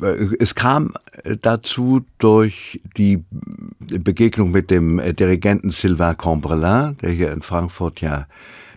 Äh, 0.00 0.36
es 0.38 0.54
kam 0.54 0.94
dazu 1.42 2.04
durch 2.18 2.80
die 2.96 3.24
Begegnung 3.78 4.50
mit 4.50 4.70
dem 4.70 5.00
Dirigenten 5.16 5.70
Sylvain 5.70 6.16
Cambrelin, 6.16 6.96
der 7.02 7.10
hier 7.10 7.32
in 7.32 7.42
Frankfurt 7.42 8.00
ja 8.00 8.26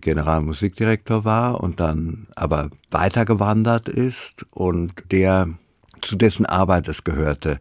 Generalmusikdirektor 0.02 1.24
war 1.24 1.62
und 1.62 1.80
dann 1.80 2.28
aber 2.36 2.70
weitergewandert 2.92 3.88
ist 3.88 4.46
und 4.52 4.94
der 5.12 5.48
zu 6.02 6.18
dessen 6.18 6.46
Arbeit 6.46 6.88
es 6.90 7.04
gehörte, 7.06 7.60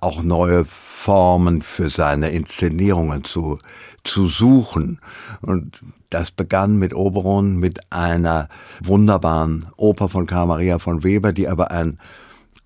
auch 0.00 0.22
neue 0.22 0.64
Formen 0.64 1.60
für 1.62 1.90
seine 1.90 2.30
Inszenierungen 2.30 3.24
zu, 3.24 3.58
zu 4.02 4.28
suchen. 4.28 4.98
Und 5.42 5.82
das 6.08 6.30
begann 6.30 6.78
mit 6.78 6.94
Oberon, 6.94 7.56
mit 7.56 7.92
einer 7.92 8.48
wunderbaren 8.82 9.66
Oper 9.76 10.08
von 10.08 10.26
Karl 10.26 10.46
Maria 10.46 10.78
von 10.78 11.04
Weber, 11.04 11.32
die 11.32 11.48
aber 11.48 11.70
ein 11.70 11.98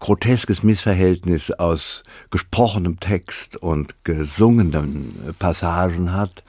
groteskes 0.01 0.63
Missverhältnis 0.63 1.51
aus 1.51 2.03
gesprochenem 2.31 3.01
Text 3.01 3.57
und 3.57 3.95
gesungenen 4.05 5.35
Passagen 5.39 6.13
hat. 6.13 6.43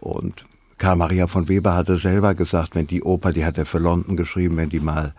Und 0.00 0.44
Karl 0.78 0.96
Maria 0.96 1.26
von 1.28 1.48
Weber 1.48 1.74
hatte 1.74 1.96
selber 1.96 2.34
gesagt, 2.34 2.74
wenn 2.74 2.88
die 2.88 3.02
Oper, 3.02 3.32
die 3.32 3.44
hat 3.44 3.56
er 3.56 3.66
für 3.66 3.78
London 3.78 4.16
geschrieben, 4.16 4.56
wenn 4.56 4.68
die 4.68 4.80
mal 4.80 5.14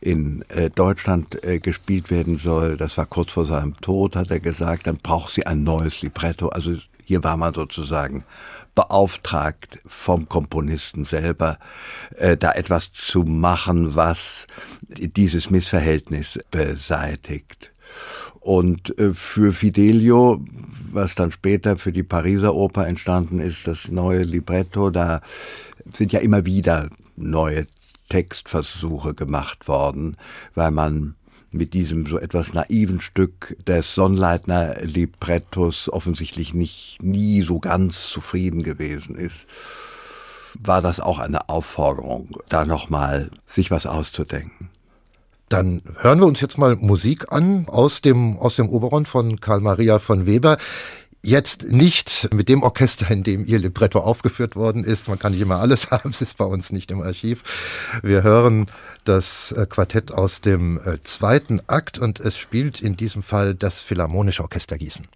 in 0.00 0.44
äh, 0.48 0.70
Deutschland 0.70 1.42
äh, 1.44 1.58
gespielt 1.58 2.10
werden 2.10 2.38
soll, 2.38 2.76
das 2.76 2.96
war 2.96 3.06
kurz 3.06 3.32
vor 3.32 3.44
seinem 3.44 3.76
Tod, 3.80 4.14
hat 4.14 4.30
er 4.30 4.38
gesagt, 4.38 4.86
dann 4.86 4.98
braucht 4.98 5.34
sie 5.34 5.44
ein 5.44 5.64
neues 5.64 6.02
Libretto. 6.02 6.50
Also 6.50 6.76
hier 7.04 7.24
war 7.24 7.36
man 7.36 7.52
sozusagen 7.52 8.22
beauftragt 8.78 9.80
vom 9.88 10.28
Komponisten 10.28 11.04
selber, 11.04 11.58
äh, 12.16 12.36
da 12.36 12.52
etwas 12.52 12.92
zu 12.92 13.24
machen, 13.24 13.96
was 13.96 14.46
dieses 14.86 15.50
Missverhältnis 15.50 16.38
beseitigt. 16.52 17.72
Und 18.38 18.96
äh, 19.00 19.14
für 19.14 19.52
Fidelio, 19.52 20.44
was 20.92 21.16
dann 21.16 21.32
später 21.32 21.76
für 21.76 21.90
die 21.90 22.04
Pariser 22.04 22.54
Oper 22.54 22.86
entstanden 22.86 23.40
ist, 23.40 23.66
das 23.66 23.88
neue 23.88 24.22
Libretto, 24.22 24.90
da 24.90 25.22
sind 25.92 26.12
ja 26.12 26.20
immer 26.20 26.46
wieder 26.46 26.88
neue 27.16 27.66
Textversuche 28.10 29.12
gemacht 29.12 29.66
worden, 29.66 30.16
weil 30.54 30.70
man 30.70 31.16
mit 31.50 31.74
diesem 31.74 32.06
so 32.06 32.18
etwas 32.18 32.52
naiven 32.52 33.00
Stück 33.00 33.56
des 33.66 33.94
Sonnleitner 33.94 34.80
Librettos 34.82 35.88
offensichtlich 35.88 36.54
nicht 36.54 36.98
nie 37.02 37.42
so 37.42 37.58
ganz 37.58 38.08
zufrieden 38.08 38.62
gewesen 38.62 39.14
ist, 39.14 39.46
war 40.54 40.82
das 40.82 41.00
auch 41.00 41.18
eine 41.18 41.48
Aufforderung, 41.48 42.40
da 42.48 42.64
nochmal 42.64 43.30
sich 43.46 43.70
was 43.70 43.86
auszudenken. 43.86 44.70
Dann 45.48 45.82
hören 46.00 46.18
wir 46.20 46.26
uns 46.26 46.42
jetzt 46.42 46.58
mal 46.58 46.76
Musik 46.76 47.32
an 47.32 47.66
aus 47.68 48.02
dem, 48.02 48.38
aus 48.38 48.56
dem 48.56 48.68
Oberon 48.68 49.06
von 49.06 49.40
Karl 49.40 49.60
Maria 49.60 49.98
von 49.98 50.26
Weber. 50.26 50.58
Jetzt 51.22 51.64
nicht 51.64 52.32
mit 52.32 52.48
dem 52.48 52.62
Orchester, 52.62 53.10
in 53.10 53.24
dem 53.24 53.44
ihr 53.44 53.58
Libretto 53.58 53.98
aufgeführt 53.98 54.54
worden 54.54 54.84
ist. 54.84 55.08
Man 55.08 55.18
kann 55.18 55.32
nicht 55.32 55.40
immer 55.40 55.58
alles 55.58 55.90
haben, 55.90 56.10
es 56.10 56.22
ist 56.22 56.38
bei 56.38 56.44
uns 56.44 56.70
nicht 56.70 56.90
im 56.90 57.02
Archiv. 57.02 57.42
Wir 58.02 58.22
hören 58.22 58.66
das 59.04 59.52
äh, 59.52 59.66
Quartett 59.68 60.12
aus 60.12 60.40
dem 60.40 60.78
äh, 60.78 61.00
zweiten 61.00 61.60
Akt 61.66 61.98
und 61.98 62.20
es 62.20 62.38
spielt 62.38 62.80
in 62.80 62.96
diesem 62.96 63.22
Fall 63.22 63.54
das 63.54 63.82
Philharmonische 63.82 64.42
Orchester 64.42 64.78
Gießen. 64.78 65.08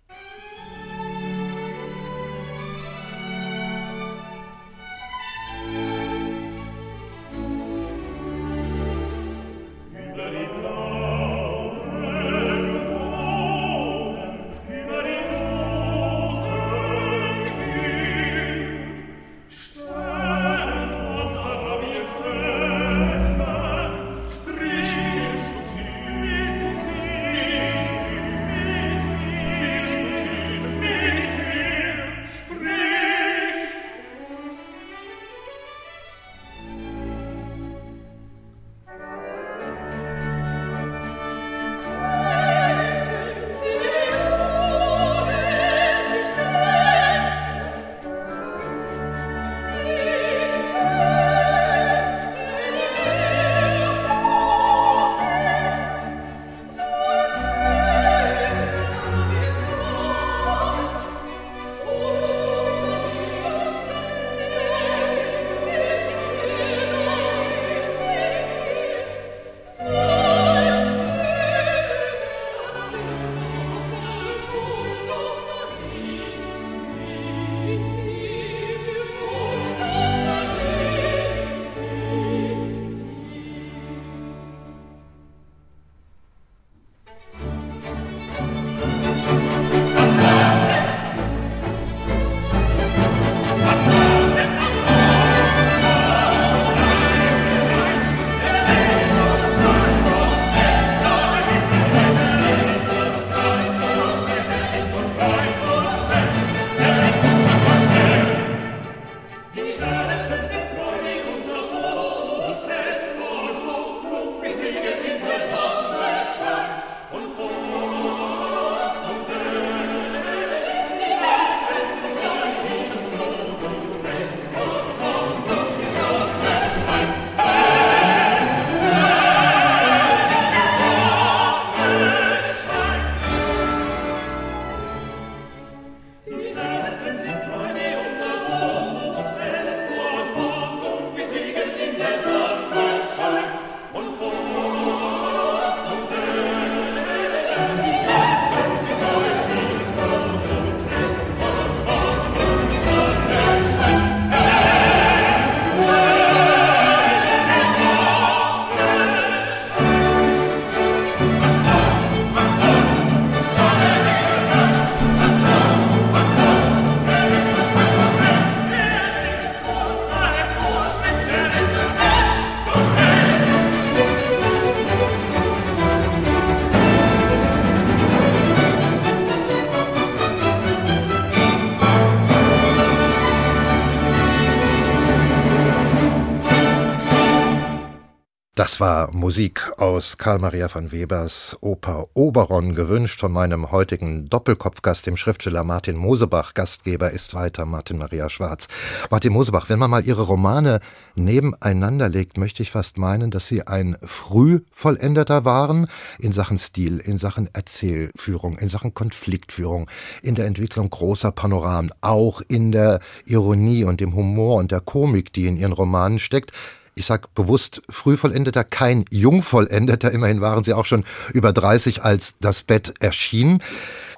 War 188.82 189.12
Musik 189.12 189.70
aus 189.78 190.18
Karl 190.18 190.40
Maria 190.40 190.66
von 190.66 190.90
Webers 190.90 191.56
Oper 191.60 192.06
Oberon, 192.14 192.74
gewünscht 192.74 193.20
von 193.20 193.30
meinem 193.30 193.70
heutigen 193.70 194.28
Doppelkopfgast, 194.28 195.06
dem 195.06 195.16
Schriftsteller 195.16 195.62
Martin 195.62 195.94
Mosebach. 195.94 196.52
Gastgeber 196.52 197.12
ist 197.12 197.32
weiter 197.32 197.64
Martin 197.64 197.98
Maria 197.98 198.28
Schwarz. 198.28 198.66
Martin 199.08 199.34
Mosebach, 199.34 199.68
wenn 199.68 199.78
man 199.78 199.88
mal 199.88 200.04
Ihre 200.04 200.22
Romane 200.22 200.80
nebeneinander 201.14 202.08
legt, 202.08 202.38
möchte 202.38 202.64
ich 202.64 202.72
fast 202.72 202.98
meinen, 202.98 203.30
dass 203.30 203.46
Sie 203.46 203.64
ein 203.64 203.96
Frühvollendeter 204.02 205.44
waren 205.44 205.86
in 206.18 206.32
Sachen 206.32 206.58
Stil, 206.58 206.98
in 206.98 207.20
Sachen 207.20 207.48
Erzählführung, 207.52 208.58
in 208.58 208.68
Sachen 208.68 208.94
Konfliktführung, 208.94 209.88
in 210.24 210.34
der 210.34 210.46
Entwicklung 210.46 210.90
großer 210.90 211.30
Panoramen, 211.30 211.92
auch 212.00 212.42
in 212.48 212.72
der 212.72 212.98
Ironie 213.26 213.84
und 213.84 214.00
dem 214.00 214.16
Humor 214.16 214.56
und 214.56 214.72
der 214.72 214.80
Komik, 214.80 215.32
die 215.32 215.46
in 215.46 215.56
Ihren 215.56 215.70
Romanen 215.70 216.18
steckt 216.18 216.50
ich 216.94 217.06
sag 217.06 217.34
bewusst 217.34 217.82
Frühvollendeter, 217.88 218.64
kein 218.64 219.04
Jungvollendeter. 219.10 220.10
Immerhin 220.10 220.40
waren 220.40 220.64
sie 220.64 220.74
auch 220.74 220.84
schon 220.84 221.04
über 221.32 221.52
30, 221.52 222.02
als 222.02 222.34
das 222.40 222.62
Bett 222.62 222.94
erschien. 223.00 223.62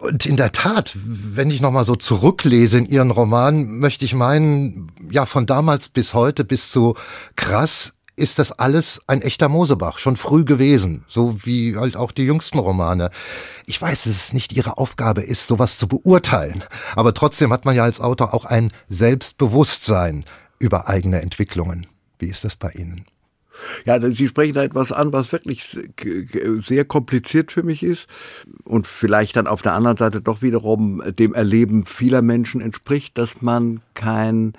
Und 0.01 0.27
in 0.27 0.37
der 0.37 0.53
Tat, 0.53 0.97
wenn 1.05 1.51
ich 1.51 1.61
nochmal 1.61 1.85
so 1.85 1.97
zurücklese 1.97 2.79
in 2.79 2.87
Ihren 2.87 3.11
Roman, 3.11 3.79
möchte 3.79 4.05
ich 4.05 4.15
meinen, 4.15 4.89
ja, 5.11 5.25
von 5.25 5.47
damals 5.47 5.89
bis 5.89 6.15
heute 6.15 6.45
bis 6.45 6.71
zu 6.71 6.95
krass 7.37 7.93
ist 8.17 8.39
das 8.39 8.53
alles 8.53 9.01
ein 9.09 9.23
echter 9.23 9.49
Mosebach, 9.49 9.99
schon 9.99 10.17
früh 10.17 10.45
gewesen, 10.45 11.05
so 11.09 11.37
wie 11.45 11.77
halt 11.77 11.97
auch 11.97 12.13
die 12.13 12.23
jüngsten 12.23 12.61
Romane. 12.61 13.11
Ich 13.67 13.81
weiß, 13.81 14.05
dass 14.05 14.13
es 14.13 14.33
nicht 14.33 14.53
Ihre 14.53 14.79
Aufgabe 14.79 15.23
ist, 15.23 15.49
sowas 15.49 15.79
zu 15.79 15.89
beurteilen, 15.89 16.63
aber 16.95 17.13
trotzdem 17.13 17.53
hat 17.53 17.65
man 17.65 17.75
ja 17.75 17.83
als 17.83 18.01
Autor 18.01 18.33
auch 18.33 18.45
ein 18.45 18.71
Selbstbewusstsein 18.89 20.25
über 20.61 20.89
eigene 20.89 21.23
Entwicklungen. 21.23 21.89
Wie 22.25 22.31
ist 22.31 22.43
das 22.43 22.57
bei 22.57 22.71
Ihnen? 22.71 23.05
Ja, 23.85 24.01
Sie 24.01 24.29
sprechen 24.29 24.55
da 24.55 24.65
etwas 24.65 24.93
an, 24.93 25.13
was 25.13 25.31
wirklich 25.31 25.77
sehr 26.67 26.85
kompliziert 26.87 27.53
für 27.53 27.63
mich 27.63 27.83
ist 27.83 28.07
und 28.65 28.87
vielleicht 28.87 29.37
dann 29.37 29.47
auf 29.47 29.61
der 29.61 29.75
anderen 29.75 29.99
Seite 29.99 30.23
doch 30.23 30.41
wiederum 30.41 31.03
dem 31.19 31.35
Erleben 31.35 31.85
vieler 31.85 32.23
Menschen 32.23 32.63
entspricht, 32.63 33.19
dass 33.19 33.43
man 33.43 33.83
kein 33.93 34.55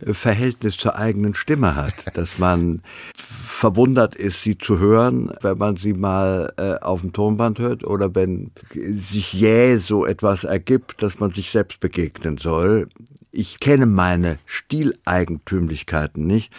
äh, 0.00 0.14
Verhältnis 0.14 0.76
zur 0.76 0.94
eigenen 0.94 1.34
Stimme 1.34 1.74
hat, 1.74 1.94
dass 2.14 2.38
man 2.38 2.82
verwundert 3.16 4.14
ist, 4.14 4.44
sie 4.44 4.56
zu 4.56 4.78
hören, 4.78 5.32
wenn 5.42 5.58
man 5.58 5.76
sie 5.76 5.94
mal 5.94 6.52
äh, 6.56 6.74
auf 6.76 7.00
dem 7.00 7.12
Tonband 7.12 7.58
hört 7.58 7.82
oder 7.82 8.14
wenn 8.14 8.52
sich 8.72 9.32
jäh 9.32 9.76
so 9.78 10.06
etwas 10.06 10.44
ergibt, 10.44 11.02
dass 11.02 11.18
man 11.18 11.32
sich 11.32 11.50
selbst 11.50 11.80
begegnen 11.80 12.38
soll 12.38 12.86
ich 13.30 13.60
kenne 13.60 13.86
meine 13.86 14.38
Stileigentümlichkeiten 14.46 16.26
nicht. 16.26 16.52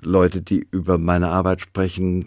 Leute, 0.00 0.42
die 0.42 0.66
über 0.70 0.98
meine 0.98 1.28
Arbeit 1.28 1.60
sprechen, 1.60 2.26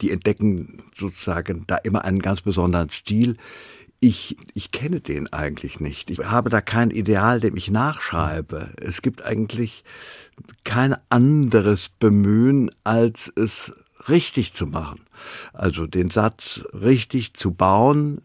die 0.00 0.10
entdecken 0.10 0.82
sozusagen 0.96 1.64
da 1.66 1.76
immer 1.76 2.04
einen 2.04 2.20
ganz 2.20 2.42
besonderen 2.42 2.90
Stil. 2.90 3.36
Ich, 4.00 4.36
ich 4.54 4.70
kenne 4.70 5.00
den 5.00 5.30
eigentlich 5.32 5.78
nicht. 5.80 6.10
Ich 6.10 6.18
habe 6.20 6.48
da 6.48 6.62
kein 6.62 6.90
Ideal, 6.90 7.40
dem 7.40 7.56
ich 7.56 7.70
nachschreibe. 7.70 8.70
Es 8.80 9.02
gibt 9.02 9.22
eigentlich 9.22 9.84
kein 10.64 10.96
anderes 11.10 11.90
Bemühen, 11.90 12.70
als 12.82 13.30
es 13.36 13.72
richtig 14.08 14.54
zu 14.54 14.66
machen. 14.66 15.00
Also 15.52 15.86
den 15.86 16.10
Satz 16.10 16.62
richtig 16.72 17.34
zu 17.34 17.52
bauen, 17.52 18.22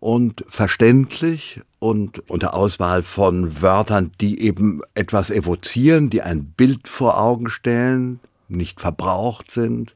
und 0.00 0.44
verständlich 0.48 1.60
und 1.86 2.28
unter 2.28 2.54
Auswahl 2.54 3.02
von 3.02 3.62
Wörtern, 3.62 4.10
die 4.20 4.40
eben 4.40 4.80
etwas 4.94 5.30
evozieren, 5.30 6.10
die 6.10 6.22
ein 6.22 6.44
Bild 6.44 6.88
vor 6.88 7.20
Augen 7.20 7.48
stellen, 7.48 8.20
nicht 8.48 8.80
verbraucht 8.80 9.52
sind. 9.52 9.94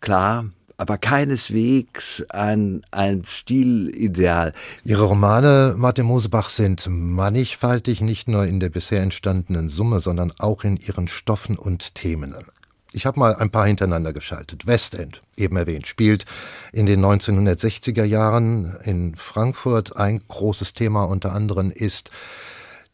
Klar, 0.00 0.46
aber 0.76 0.98
keineswegs 0.98 2.24
ein, 2.30 2.82
ein 2.90 3.22
Stilideal. 3.26 4.52
Ihre 4.82 5.04
Romane, 5.04 5.74
Martin 5.76 6.06
Mosebach, 6.06 6.48
sind 6.48 6.86
mannigfaltig, 6.88 8.00
nicht 8.00 8.28
nur 8.28 8.46
in 8.46 8.60
der 8.60 8.70
bisher 8.70 9.02
entstandenen 9.02 9.68
Summe, 9.68 10.00
sondern 10.00 10.32
auch 10.38 10.64
in 10.64 10.76
ihren 10.76 11.08
Stoffen 11.08 11.58
und 11.58 11.94
Themen. 11.94 12.34
Ich 12.94 13.06
habe 13.06 13.18
mal 13.18 13.34
ein 13.34 13.50
paar 13.50 13.66
hintereinander 13.66 14.12
geschaltet. 14.12 14.68
Westend, 14.68 15.20
eben 15.36 15.56
erwähnt, 15.56 15.88
spielt 15.88 16.26
in 16.72 16.86
den 16.86 17.04
1960er 17.04 18.04
Jahren 18.04 18.76
in 18.84 19.16
Frankfurt. 19.16 19.96
Ein 19.96 20.20
großes 20.28 20.74
Thema 20.74 21.02
unter 21.02 21.32
anderem 21.32 21.72
ist 21.72 22.12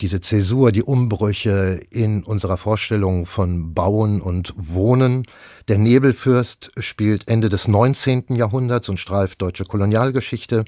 diese 0.00 0.20
Zäsur, 0.20 0.72
die 0.72 0.82
Umbrüche 0.82 1.80
in 1.90 2.22
unserer 2.22 2.56
Vorstellung 2.56 3.26
von 3.26 3.74
Bauen 3.74 4.20
und 4.20 4.54
Wohnen. 4.56 5.26
Der 5.68 5.78
Nebelfürst 5.78 6.72
spielt 6.78 7.28
Ende 7.28 7.48
des 7.48 7.68
19. 7.68 8.24
Jahrhunderts 8.30 8.88
und 8.88 8.98
streift 8.98 9.42
deutsche 9.42 9.64
Kolonialgeschichte. 9.64 10.64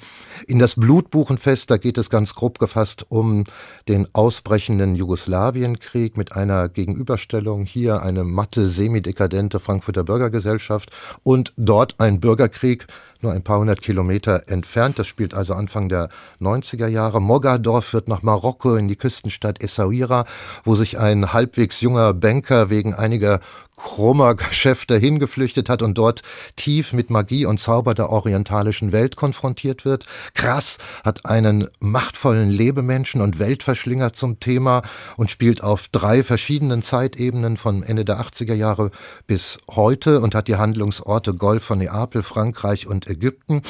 In 0.46 0.58
das 0.58 0.76
Blutbuchenfest, 0.76 1.70
da 1.70 1.76
geht 1.78 1.98
es 1.98 2.10
ganz 2.10 2.34
grob 2.34 2.58
gefasst 2.58 3.06
um 3.08 3.44
den 3.88 4.06
ausbrechenden 4.12 4.94
Jugoslawienkrieg 4.94 6.16
mit 6.16 6.32
einer 6.32 6.68
Gegenüberstellung. 6.68 7.64
Hier 7.64 8.02
eine 8.02 8.24
matte, 8.24 8.68
semidekadente 8.68 9.60
Frankfurter 9.60 10.04
Bürgergesellschaft 10.04 10.90
und 11.22 11.52
dort 11.56 11.98
ein 11.98 12.20
Bürgerkrieg 12.20 12.86
nur 13.22 13.32
ein 13.32 13.42
paar 13.42 13.58
hundert 13.58 13.82
Kilometer 13.82 14.44
entfernt. 14.48 14.98
Das 14.98 15.06
spielt 15.06 15.34
also 15.34 15.54
Anfang 15.54 15.88
der 15.88 16.08
90er 16.40 16.86
Jahre. 16.86 17.20
Mogador 17.20 17.82
führt 17.82 18.08
nach 18.08 18.22
Marokko 18.22 18.76
in 18.76 18.88
die 18.88 18.96
Küstenstadt 18.96 19.62
Essaouira, 19.62 20.24
wo 20.64 20.74
sich 20.74 20.98
ein 20.98 21.32
halbwegs 21.32 21.80
junger 21.80 22.14
Banker 22.14 22.70
wegen 22.70 22.94
einiger 22.94 23.40
krummer 23.82 24.34
Geschäfte 24.36 24.96
hingeflüchtet 24.96 25.68
hat 25.68 25.82
und 25.82 25.98
dort 25.98 26.22
tief 26.56 26.92
mit 26.92 27.10
Magie 27.10 27.44
und 27.44 27.60
Zauber 27.60 27.94
der 27.94 28.10
orientalischen 28.10 28.92
Welt 28.92 29.16
konfrontiert 29.16 29.84
wird. 29.84 30.06
Krass 30.34 30.78
hat 31.04 31.26
einen 31.26 31.68
machtvollen 31.80 32.48
Lebemenschen 32.48 33.20
und 33.20 33.38
Weltverschlinger 33.38 34.12
zum 34.12 34.40
Thema 34.40 34.82
und 35.16 35.30
spielt 35.30 35.62
auf 35.62 35.88
drei 35.88 36.22
verschiedenen 36.22 36.82
Zeitebenen 36.82 37.56
von 37.56 37.82
Ende 37.82 38.04
der 38.04 38.20
80er 38.20 38.54
Jahre 38.54 38.90
bis 39.26 39.58
heute 39.70 40.20
und 40.20 40.34
hat 40.34 40.48
die 40.48 40.56
Handlungsorte 40.56 41.34
Golf 41.34 41.64
von 41.64 41.78
Neapel, 41.78 42.22
Frankreich 42.22 42.86
und 42.86 43.08
Ägypten. 43.08 43.62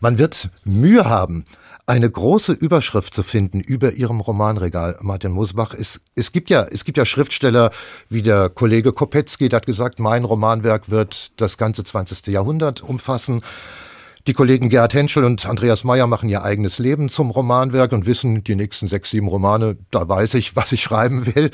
Man 0.00 0.18
wird 0.18 0.48
Mühe 0.64 1.04
haben, 1.04 1.44
eine 1.90 2.08
große 2.08 2.52
Überschrift 2.52 3.14
zu 3.14 3.24
finden 3.24 3.58
über 3.58 3.94
ihrem 3.94 4.20
Romanregal, 4.20 4.96
Martin 5.00 5.32
Musbach. 5.32 5.74
Es, 5.74 6.00
es, 6.14 6.30
gibt 6.30 6.48
ja, 6.48 6.62
es 6.62 6.84
gibt 6.84 6.96
ja 6.96 7.04
Schriftsteller 7.04 7.72
wie 8.08 8.22
der 8.22 8.48
Kollege 8.48 8.92
Kopetzky, 8.92 9.48
der 9.48 9.56
hat 9.56 9.66
gesagt, 9.66 9.98
mein 9.98 10.22
Romanwerk 10.22 10.90
wird 10.90 11.32
das 11.40 11.58
ganze 11.58 11.82
20. 11.82 12.28
Jahrhundert 12.28 12.80
umfassen. 12.80 13.42
Die 14.26 14.34
Kollegen 14.34 14.68
Gerhard 14.68 14.92
Henschel 14.92 15.24
und 15.24 15.46
Andreas 15.46 15.82
Meyer 15.84 16.06
machen 16.06 16.28
ihr 16.28 16.44
eigenes 16.44 16.78
Leben 16.78 17.08
zum 17.08 17.30
Romanwerk 17.30 17.92
und 17.92 18.04
wissen, 18.04 18.44
die 18.44 18.54
nächsten 18.54 18.86
sechs, 18.86 19.10
sieben 19.10 19.28
Romane, 19.28 19.78
da 19.90 20.08
weiß 20.08 20.34
ich, 20.34 20.56
was 20.56 20.72
ich 20.72 20.82
schreiben 20.82 21.24
will. 21.34 21.50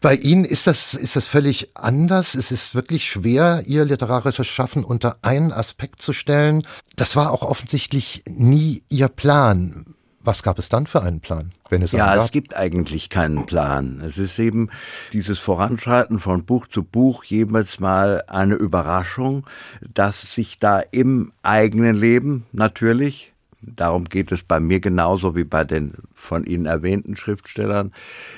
Bei 0.00 0.14
Ihnen 0.14 0.44
ist 0.44 0.66
das, 0.66 0.94
ist 0.94 1.16
das 1.16 1.26
völlig 1.26 1.76
anders. 1.76 2.34
Es 2.34 2.50
ist 2.50 2.74
wirklich 2.74 3.04
schwer, 3.04 3.64
Ihr 3.66 3.84
literarisches 3.84 4.46
Schaffen 4.46 4.82
unter 4.82 5.18
einen 5.22 5.52
Aspekt 5.52 6.00
zu 6.00 6.12
stellen. 6.12 6.62
Das 6.96 7.16
war 7.16 7.32
auch 7.32 7.42
offensichtlich 7.42 8.22
nie 8.26 8.82
Ihr 8.88 9.08
Plan. 9.08 9.95
Was 10.26 10.42
gab 10.42 10.58
es 10.58 10.68
dann 10.68 10.88
für 10.88 11.02
einen 11.04 11.20
Plan? 11.20 11.52
Wenn 11.68 11.82
es 11.82 11.92
ja, 11.92 12.16
es 12.16 12.32
gibt 12.32 12.56
eigentlich 12.56 13.10
keinen 13.10 13.46
Plan. 13.46 14.02
Es 14.04 14.18
ist 14.18 14.40
eben 14.40 14.70
dieses 15.12 15.38
Voranschreiten 15.38 16.18
von 16.18 16.44
Buch 16.44 16.66
zu 16.66 16.82
Buch 16.82 17.22
jeweils 17.22 17.78
mal 17.78 18.24
eine 18.26 18.56
Überraschung, 18.56 19.46
dass 19.94 20.20
sich 20.34 20.58
da 20.58 20.80
im 20.80 21.30
eigenen 21.44 21.94
Leben 21.94 22.44
natürlich, 22.50 23.34
darum 23.62 24.06
geht 24.06 24.32
es 24.32 24.42
bei 24.42 24.58
mir 24.58 24.80
genauso 24.80 25.36
wie 25.36 25.44
bei 25.44 25.62
den 25.62 25.94
von 26.16 26.44
Ihnen 26.44 26.66
erwähnten 26.66 27.16
Schriftstellern, 27.16 27.92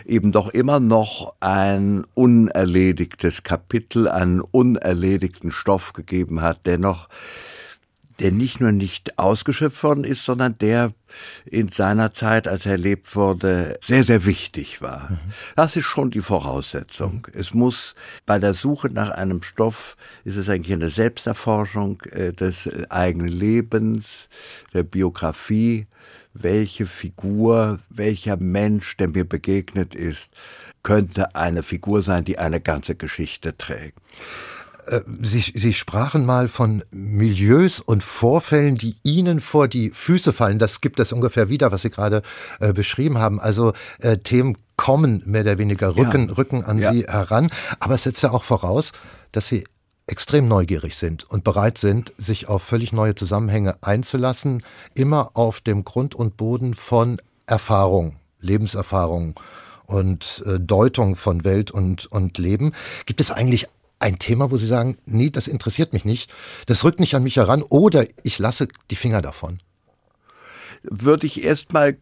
eben 0.05 0.31
doch 0.31 0.51
immer 0.51 0.81
noch 0.81 1.37
ein 1.41 2.05
unerledigtes 2.13 3.45
Kapitel, 3.45 4.09
einen 4.09 4.43
unerledigten 4.43 5.51
Stoff 5.51 5.95
gegeben 5.95 6.43
hat, 6.43 6.67
der 6.67 6.77
noch 6.77 7.09
der 8.21 8.33
nicht 8.33 8.61
nur 8.61 8.73
nicht 8.73 9.19
ausgeschöpft 9.19 9.83
worden 9.83 10.05
ist, 10.05 10.25
sondern 10.25 10.59
der 10.59 10.93
in 11.47 11.69
seiner 11.69 12.13
Zeit, 12.13 12.49
als 12.49 12.67
er 12.67 12.73
erlebt 12.73 13.15
wurde, 13.15 13.79
sehr, 13.81 14.05
sehr 14.05 14.25
wichtig 14.25 14.83
war. 14.83 15.11
Mhm. 15.11 15.19
Das 15.57 15.77
ist 15.77 15.85
schon 15.85 16.11
die 16.11 16.21
Voraussetzung. 16.21 17.27
Mhm. 17.29 17.41
Es 17.41 17.55
muss 17.55 17.95
bei 18.27 18.39
der 18.39 18.55
Suche 18.55 18.89
nach 18.89 19.11
einem 19.11 19.43
Stoff, 19.43 19.97
ist 20.25 20.37
es 20.37 20.49
eigentlich 20.49 20.73
eine 20.73 20.91
Selbsterforschung 20.91 22.03
äh, 22.11 22.33
des 22.33 22.69
eigenen 22.91 23.29
Lebens, 23.29 24.29
der 24.75 24.83
Biografie, 24.83 25.87
welche 26.35 26.87
Figur, 26.87 27.81
welcher 27.89 28.37
Mensch, 28.37 28.97
der 28.97 29.09
mir 29.09 29.25
begegnet 29.25 29.95
ist, 29.95 30.31
könnte 30.83 31.35
eine 31.35 31.63
Figur 31.63 32.03
sein, 32.03 32.25
die 32.25 32.39
eine 32.39 32.61
ganze 32.61 32.95
Geschichte 32.95 33.57
trägt. 33.57 33.99
Äh, 34.89 35.03
Sie, 35.23 35.41
Sie 35.41 35.75
sprachen 35.75 36.25
mal 36.25 36.49
von 36.49 36.83
Milieus 36.91 37.81
und 37.81 38.03
Vorfällen, 38.03 38.77
die 38.77 38.97
Ihnen 39.03 39.41
vor 39.41 39.69
die 39.69 39.91
Füße 39.91 40.33
fallen. 40.33 40.59
Das 40.59 40.81
gibt 40.81 41.01
es 41.01 41.13
ungefähr 41.13 41.49
wieder, 41.49 41.73
was 41.73 41.83
Sie 41.83 41.91
gerade 41.91 42.23
äh, 42.61 42.73
beschrieben 42.73 43.19
haben. 43.19 43.41
Also 43.41 43.73
äh, 44.01 44.19
Themen 44.19 44.57
kommen 44.77 45.23
mehr 45.27 45.43
oder 45.43 45.59
weniger 45.59 45.97
Rücken, 45.97 46.29
ja. 46.29 46.35
Rücken 46.35 46.65
an 46.65 46.79
ja. 46.79 46.93
Sie 46.93 47.05
heran. 47.05 47.51
Aber 47.81 47.95
es 47.95 48.05
setzt 48.05 48.23
ja 48.23 48.31
auch 48.31 48.45
voraus, 48.45 48.93
dass 49.33 49.49
Sie 49.49 49.65
extrem 50.07 50.49
neugierig 50.49 50.97
sind 50.97 51.29
und 51.29 51.45
bereit 51.45 51.79
sind, 51.79 52.13
sich 52.17 52.49
auf 52.49 52.63
völlig 52.63 52.93
neue 52.93 53.15
Zusammenhänge 53.15 53.77
einzulassen, 53.83 54.63
immer 54.95 55.33
auf 55.35 55.61
dem 55.61 55.85
Grund 55.85 56.15
und 56.15 56.37
Boden 56.37 56.75
von 56.75 57.21
Erfahrung, 57.47 58.17
Lebenserfahrung 58.41 59.39
und 59.85 60.43
äh, 60.47 60.59
Deutung 60.59 61.15
von 61.15 61.45
Welt 61.45 61.71
und, 61.71 62.07
und 62.07 62.39
Leben. 62.39 62.73
Gibt 63.07 63.21
es 63.21 63.31
eigentlich 63.31 63.69
ein 63.99 64.19
Thema, 64.19 64.51
wo 64.51 64.57
Sie 64.57 64.67
sagen, 64.67 64.99
nee, 65.07 65.31
das 65.31 65.49
interessiert 65.49 65.93
mich 65.93 66.05
nicht, 66.05 66.33
das 66.67 66.85
rückt 66.85 67.01
nicht 67.01 67.15
an 67.15 67.23
mich 67.23 67.37
heran 67.37 67.63
oder 67.63 68.07
ich 68.23 68.39
lasse 68.39 68.69
die 68.91 68.97
Finger 68.97 69.23
davon? 69.23 69.59
Würde 70.83 71.27
ich 71.27 71.43
erstmal 71.43 71.99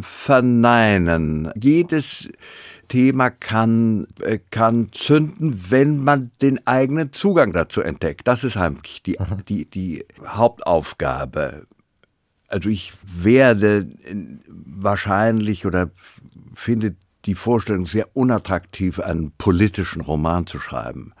verneinen. 0.00 1.50
Jedes 1.60 2.28
Thema 2.88 3.28
kann, 3.28 4.06
äh, 4.20 4.38
kann 4.50 4.88
zünden, 4.92 5.70
wenn 5.70 6.02
man 6.02 6.30
den 6.40 6.66
eigenen 6.66 7.12
Zugang 7.12 7.52
dazu 7.52 7.82
entdeckt. 7.82 8.26
Das 8.26 8.42
ist 8.42 8.56
eigentlich 8.56 9.02
die, 9.02 9.18
die, 9.48 9.66
die 9.66 10.06
Hauptaufgabe. 10.26 11.66
Also 12.48 12.70
ich 12.70 12.94
werde 13.04 13.90
wahrscheinlich 14.48 15.66
oder 15.66 15.90
finde 16.54 16.96
die 17.28 17.34
Vorstellung 17.34 17.84
sehr 17.84 18.16
unattraktiv, 18.16 18.98
einen 19.00 19.32
politischen 19.36 20.00
Roman 20.00 20.46
zu 20.46 20.58
schreiben. 20.58 21.12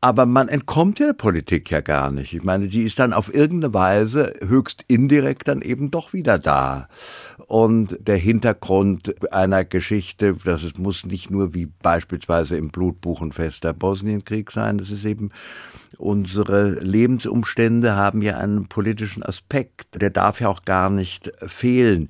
Aber 0.00 0.26
man 0.26 0.48
entkommt 0.48 1.00
ja 1.00 1.06
der 1.06 1.12
Politik 1.14 1.72
ja 1.72 1.80
gar 1.80 2.12
nicht. 2.12 2.32
Ich 2.32 2.44
meine, 2.44 2.68
die 2.68 2.84
ist 2.84 3.00
dann 3.00 3.12
auf 3.12 3.34
irgendeine 3.34 3.74
Weise 3.74 4.32
höchst 4.46 4.84
indirekt 4.86 5.48
dann 5.48 5.60
eben 5.60 5.90
doch 5.90 6.12
wieder 6.12 6.38
da. 6.38 6.88
Und 7.48 7.98
der 8.00 8.16
Hintergrund 8.16 9.12
einer 9.32 9.64
Geschichte, 9.64 10.36
das 10.44 10.62
muss 10.78 11.04
nicht 11.04 11.32
nur 11.32 11.52
wie 11.52 11.66
beispielsweise 11.66 12.56
im 12.56 12.68
Blutbuchenfest 12.68 13.64
der 13.64 13.72
Bosnienkrieg 13.72 14.52
sein, 14.52 14.78
das 14.78 14.90
ist 14.90 15.04
eben 15.04 15.30
unsere 15.96 16.78
Lebensumstände 16.78 17.96
haben 17.96 18.22
ja 18.22 18.38
einen 18.38 18.68
politischen 18.68 19.24
Aspekt. 19.24 20.00
Der 20.00 20.10
darf 20.10 20.40
ja 20.40 20.48
auch 20.48 20.62
gar 20.62 20.90
nicht 20.90 21.32
fehlen. 21.44 22.08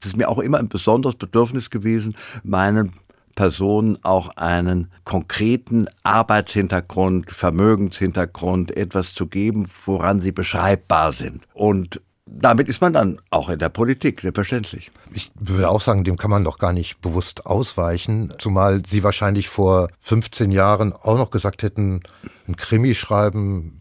Das 0.00 0.12
ist 0.12 0.16
mir 0.16 0.28
auch 0.28 0.38
immer 0.38 0.58
ein 0.58 0.68
besonderes 0.68 1.16
Bedürfnis 1.16 1.70
gewesen, 1.70 2.16
meinen 2.42 2.92
Personen 3.36 3.98
auch 4.02 4.30
einen 4.36 4.88
konkreten 5.04 5.86
Arbeitshintergrund, 6.02 7.30
Vermögenshintergrund, 7.30 8.76
etwas 8.76 9.14
zu 9.14 9.26
geben, 9.26 9.68
woran 9.84 10.20
sie 10.20 10.32
beschreibbar 10.32 11.12
sind. 11.12 11.46
Und 11.52 12.00
damit 12.26 12.68
ist 12.68 12.80
man 12.80 12.92
dann 12.92 13.20
auch 13.30 13.48
in 13.48 13.58
der 13.58 13.68
Politik, 13.68 14.20
selbstverständlich. 14.20 14.90
Ich 15.12 15.30
würde 15.38 15.68
auch 15.68 15.80
sagen, 15.80 16.02
dem 16.02 16.16
kann 16.16 16.30
man 16.30 16.42
doch 16.42 16.58
gar 16.58 16.72
nicht 16.72 17.00
bewusst 17.00 17.46
ausweichen, 17.46 18.32
zumal 18.38 18.82
Sie 18.86 19.04
wahrscheinlich 19.04 19.48
vor 19.48 19.88
15 20.00 20.50
Jahren 20.50 20.92
auch 20.92 21.18
noch 21.18 21.30
gesagt 21.30 21.62
hätten, 21.62 22.02
ein 22.48 22.56
Krimi 22.56 22.94
schreiben 22.94 23.80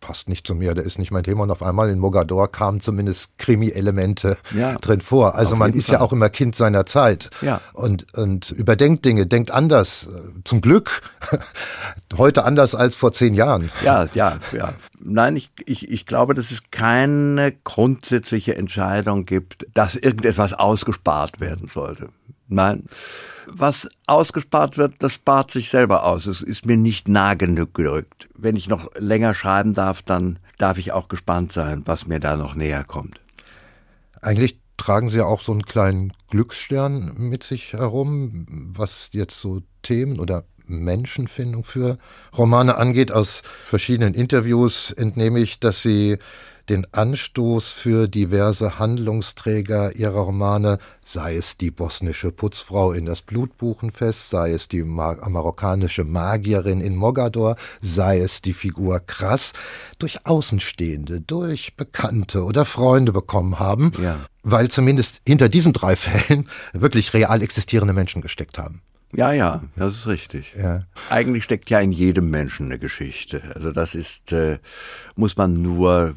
passt 0.00 0.28
nicht 0.28 0.46
zu 0.46 0.54
mir, 0.54 0.74
der 0.74 0.84
ist 0.84 0.98
nicht 0.98 1.10
mein 1.10 1.24
Thema. 1.24 1.42
Und 1.42 1.50
auf 1.50 1.62
einmal 1.62 1.90
in 1.90 1.98
Mogador 1.98 2.50
kamen 2.50 2.80
zumindest 2.80 3.38
Krimi-Elemente 3.38 4.36
ja, 4.54 4.76
drin 4.76 5.00
vor. 5.00 5.34
Also 5.34 5.56
man 5.56 5.72
ist 5.72 5.86
Fall. 5.86 5.94
ja 5.94 6.00
auch 6.00 6.12
immer 6.12 6.30
Kind 6.30 6.56
seiner 6.56 6.86
Zeit 6.86 7.30
ja. 7.42 7.60
und, 7.72 8.12
und 8.16 8.50
überdenkt 8.50 9.04
Dinge, 9.04 9.26
denkt 9.26 9.50
anders. 9.50 10.08
Zum 10.44 10.60
Glück 10.60 11.02
heute 12.16 12.44
anders 12.44 12.74
als 12.74 12.96
vor 12.96 13.12
zehn 13.12 13.34
Jahren. 13.34 13.70
Ja, 13.84 14.08
ja, 14.14 14.38
ja. 14.52 14.74
Nein, 14.98 15.36
ich, 15.36 15.50
ich, 15.66 15.90
ich 15.90 16.06
glaube, 16.06 16.34
dass 16.34 16.50
es 16.50 16.70
keine 16.70 17.52
grundsätzliche 17.64 18.56
Entscheidung 18.56 19.24
gibt, 19.24 19.66
dass 19.74 19.96
irgendetwas 19.96 20.52
ausgespart 20.52 21.40
werden 21.40 21.68
sollte. 21.68 22.08
Nein, 22.48 22.84
was 23.46 23.88
ausgespart 24.06 24.76
wird, 24.76 24.94
das 24.98 25.14
spart 25.14 25.50
sich 25.50 25.70
selber 25.70 26.04
aus. 26.04 26.26
Es 26.26 26.42
ist 26.42 26.66
mir 26.66 26.76
nicht 26.76 27.08
nah 27.08 27.34
genug 27.34 27.74
gerückt. 27.74 28.28
Wenn 28.34 28.56
ich 28.56 28.68
noch 28.68 28.90
länger 28.96 29.34
schreiben 29.34 29.74
darf, 29.74 30.02
dann 30.02 30.38
darf 30.58 30.78
ich 30.78 30.92
auch 30.92 31.08
gespannt 31.08 31.52
sein, 31.52 31.82
was 31.86 32.06
mir 32.06 32.20
da 32.20 32.36
noch 32.36 32.54
näher 32.54 32.84
kommt. 32.84 33.20
Eigentlich 34.20 34.58
tragen 34.76 35.10
Sie 35.10 35.20
auch 35.20 35.42
so 35.42 35.52
einen 35.52 35.64
kleinen 35.64 36.12
Glücksstern 36.30 37.14
mit 37.16 37.42
sich 37.42 37.72
herum, 37.72 38.46
was 38.48 39.10
jetzt 39.12 39.40
so 39.40 39.62
Themen 39.82 40.18
oder 40.18 40.44
Menschenfindung 40.66 41.64
für 41.64 41.98
Romane 42.36 42.76
angeht. 42.76 43.12
Aus 43.12 43.42
verschiedenen 43.64 44.14
Interviews 44.14 44.90
entnehme 44.92 45.40
ich, 45.40 45.60
dass 45.60 45.82
Sie 45.82 46.18
den 46.70 46.86
Anstoß 46.92 47.70
für 47.70 48.06
diverse 48.06 48.78
Handlungsträger 48.78 49.96
ihrer 49.96 50.20
Romane, 50.20 50.78
sei 51.04 51.34
es 51.34 51.56
die 51.56 51.72
bosnische 51.72 52.30
Putzfrau 52.30 52.92
in 52.92 53.06
das 53.06 53.22
Blutbuchenfest, 53.22 54.30
sei 54.30 54.52
es 54.52 54.68
die 54.68 54.84
Mar 54.84 55.28
marokkanische 55.28 56.04
Magierin 56.04 56.80
in 56.80 56.94
Mogador, 56.94 57.56
sei 57.82 58.20
es 58.20 58.40
die 58.40 58.52
Figur 58.52 59.00
Krass, 59.00 59.52
durch 59.98 60.26
Außenstehende, 60.26 61.20
durch 61.20 61.74
Bekannte 61.76 62.44
oder 62.44 62.64
Freunde 62.64 63.12
bekommen 63.12 63.58
haben, 63.58 63.90
ja. 64.00 64.20
weil 64.44 64.68
zumindest 64.68 65.20
hinter 65.26 65.48
diesen 65.48 65.72
drei 65.72 65.96
Fällen 65.96 66.48
wirklich 66.72 67.12
real 67.14 67.42
existierende 67.42 67.94
Menschen 67.94 68.22
gesteckt 68.22 68.58
haben. 68.58 68.80
Ja, 69.12 69.32
ja, 69.32 69.64
das 69.74 69.96
ist 69.96 70.06
richtig. 70.06 70.54
Ja. 70.56 70.84
Eigentlich 71.08 71.42
steckt 71.42 71.68
ja 71.68 71.80
in 71.80 71.90
jedem 71.90 72.30
Menschen 72.30 72.66
eine 72.66 72.78
Geschichte. 72.78 73.42
Also 73.56 73.72
das 73.72 73.96
ist, 73.96 74.30
äh, 74.30 74.58
muss 75.16 75.36
man 75.36 75.60
nur 75.60 76.14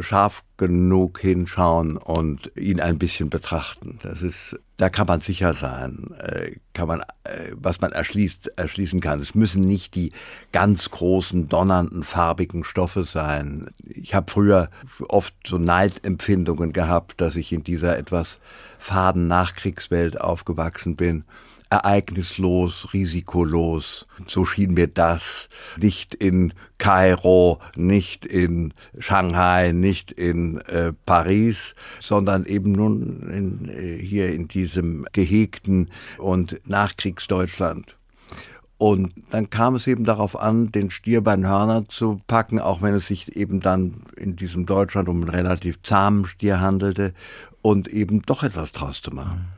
scharf 0.00 0.42
genug 0.56 1.20
hinschauen 1.20 1.96
und 1.96 2.50
ihn 2.56 2.80
ein 2.80 2.98
bisschen 2.98 3.30
betrachten. 3.30 3.98
Das 4.02 4.22
ist, 4.22 4.58
da 4.76 4.88
kann 4.90 5.06
man 5.06 5.20
sicher 5.20 5.54
sein, 5.54 6.14
äh, 6.18 6.56
kann 6.72 6.88
man, 6.88 7.00
äh, 7.24 7.52
was 7.54 7.80
man 7.80 7.92
erschließt, 7.92 8.58
erschließen 8.58 9.00
kann. 9.00 9.20
Es 9.20 9.34
müssen 9.34 9.62
nicht 9.62 9.94
die 9.94 10.12
ganz 10.52 10.90
großen, 10.90 11.48
donnernden, 11.48 12.02
farbigen 12.02 12.64
Stoffe 12.64 13.04
sein. 13.04 13.68
Ich 13.84 14.14
habe 14.14 14.30
früher 14.30 14.70
oft 15.08 15.34
so 15.46 15.58
Neidempfindungen 15.58 16.72
gehabt, 16.72 17.20
dass 17.20 17.36
ich 17.36 17.52
in 17.52 17.64
dieser 17.64 17.98
etwas 17.98 18.40
faden 18.78 19.26
Nachkriegswelt 19.26 20.20
aufgewachsen 20.20 20.96
bin 20.96 21.24
ereignislos, 21.70 22.92
risikolos. 22.92 24.06
So 24.26 24.44
schien 24.44 24.74
mir 24.74 24.86
das. 24.86 25.48
Nicht 25.76 26.14
in 26.14 26.52
Kairo, 26.78 27.60
nicht 27.76 28.24
in 28.24 28.72
Shanghai, 28.98 29.72
nicht 29.72 30.12
in 30.12 30.58
äh, 30.62 30.92
Paris, 31.06 31.74
sondern 32.00 32.46
eben 32.46 32.72
nun 32.72 33.28
in, 33.30 33.68
äh, 33.68 33.98
hier 33.98 34.32
in 34.32 34.48
diesem 34.48 35.06
gehegten 35.12 35.90
und 36.18 36.60
Nachkriegsdeutschland. 36.66 37.96
Und 38.78 39.12
dann 39.30 39.50
kam 39.50 39.74
es 39.74 39.88
eben 39.88 40.04
darauf 40.04 40.38
an, 40.38 40.68
den 40.68 40.90
Stier 40.90 41.20
bei 41.20 41.34
den 41.34 41.48
Hörnern 41.48 41.86
zu 41.88 42.20
packen, 42.28 42.60
auch 42.60 42.80
wenn 42.80 42.94
es 42.94 43.08
sich 43.08 43.36
eben 43.36 43.58
dann 43.58 44.02
in 44.16 44.36
diesem 44.36 44.66
Deutschland 44.66 45.08
um 45.08 45.22
einen 45.22 45.30
relativ 45.30 45.82
zahmen 45.82 46.26
Stier 46.26 46.60
handelte 46.60 47.12
und 47.60 47.88
eben 47.88 48.22
doch 48.22 48.44
etwas 48.44 48.70
draus 48.70 49.02
zu 49.02 49.10
machen 49.10 49.57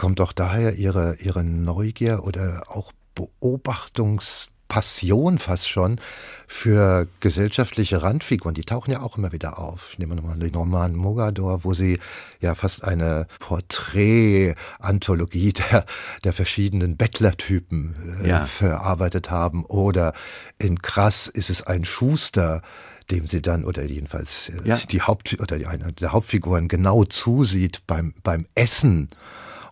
kommt 0.00 0.18
doch 0.18 0.32
daher 0.32 0.76
ihre, 0.76 1.16
ihre 1.16 1.44
Neugier 1.44 2.24
oder 2.24 2.62
auch 2.68 2.92
Beobachtungspassion 3.14 5.38
fast 5.38 5.68
schon 5.68 6.00
für 6.48 7.06
gesellschaftliche 7.20 8.02
Randfiguren. 8.02 8.54
Die 8.54 8.62
tauchen 8.62 8.92
ja 8.92 9.02
auch 9.02 9.18
immer 9.18 9.32
wieder 9.32 9.58
auf. 9.58 9.90
Ich 9.92 9.98
nehme 9.98 10.14
nochmal 10.14 10.38
den 10.38 10.54
Roman 10.54 10.94
Mogador, 10.94 11.64
wo 11.64 11.74
sie 11.74 11.98
ja 12.40 12.54
fast 12.54 12.82
eine 12.82 13.26
Porträt-Anthologie 13.40 15.52
der, 15.52 15.84
der 16.24 16.32
verschiedenen 16.32 16.96
Bettlertypen 16.96 18.22
äh, 18.24 18.28
ja. 18.30 18.46
verarbeitet 18.46 19.30
haben. 19.30 19.66
Oder 19.66 20.14
in 20.58 20.80
Krass 20.80 21.26
ist 21.26 21.50
es 21.50 21.62
ein 21.62 21.84
Schuster, 21.84 22.62
dem 23.10 23.26
sie 23.26 23.42
dann 23.42 23.66
oder 23.66 23.84
jedenfalls 23.84 24.48
äh, 24.48 24.66
ja. 24.66 24.78
die 24.78 25.02
Haupt 25.02 25.38
oder 25.38 25.58
die 25.58 25.66
eine 25.66 25.92
der 25.92 26.12
Hauptfiguren 26.12 26.68
genau 26.68 27.04
zusieht 27.04 27.82
beim 27.86 28.14
beim 28.22 28.46
Essen 28.54 29.10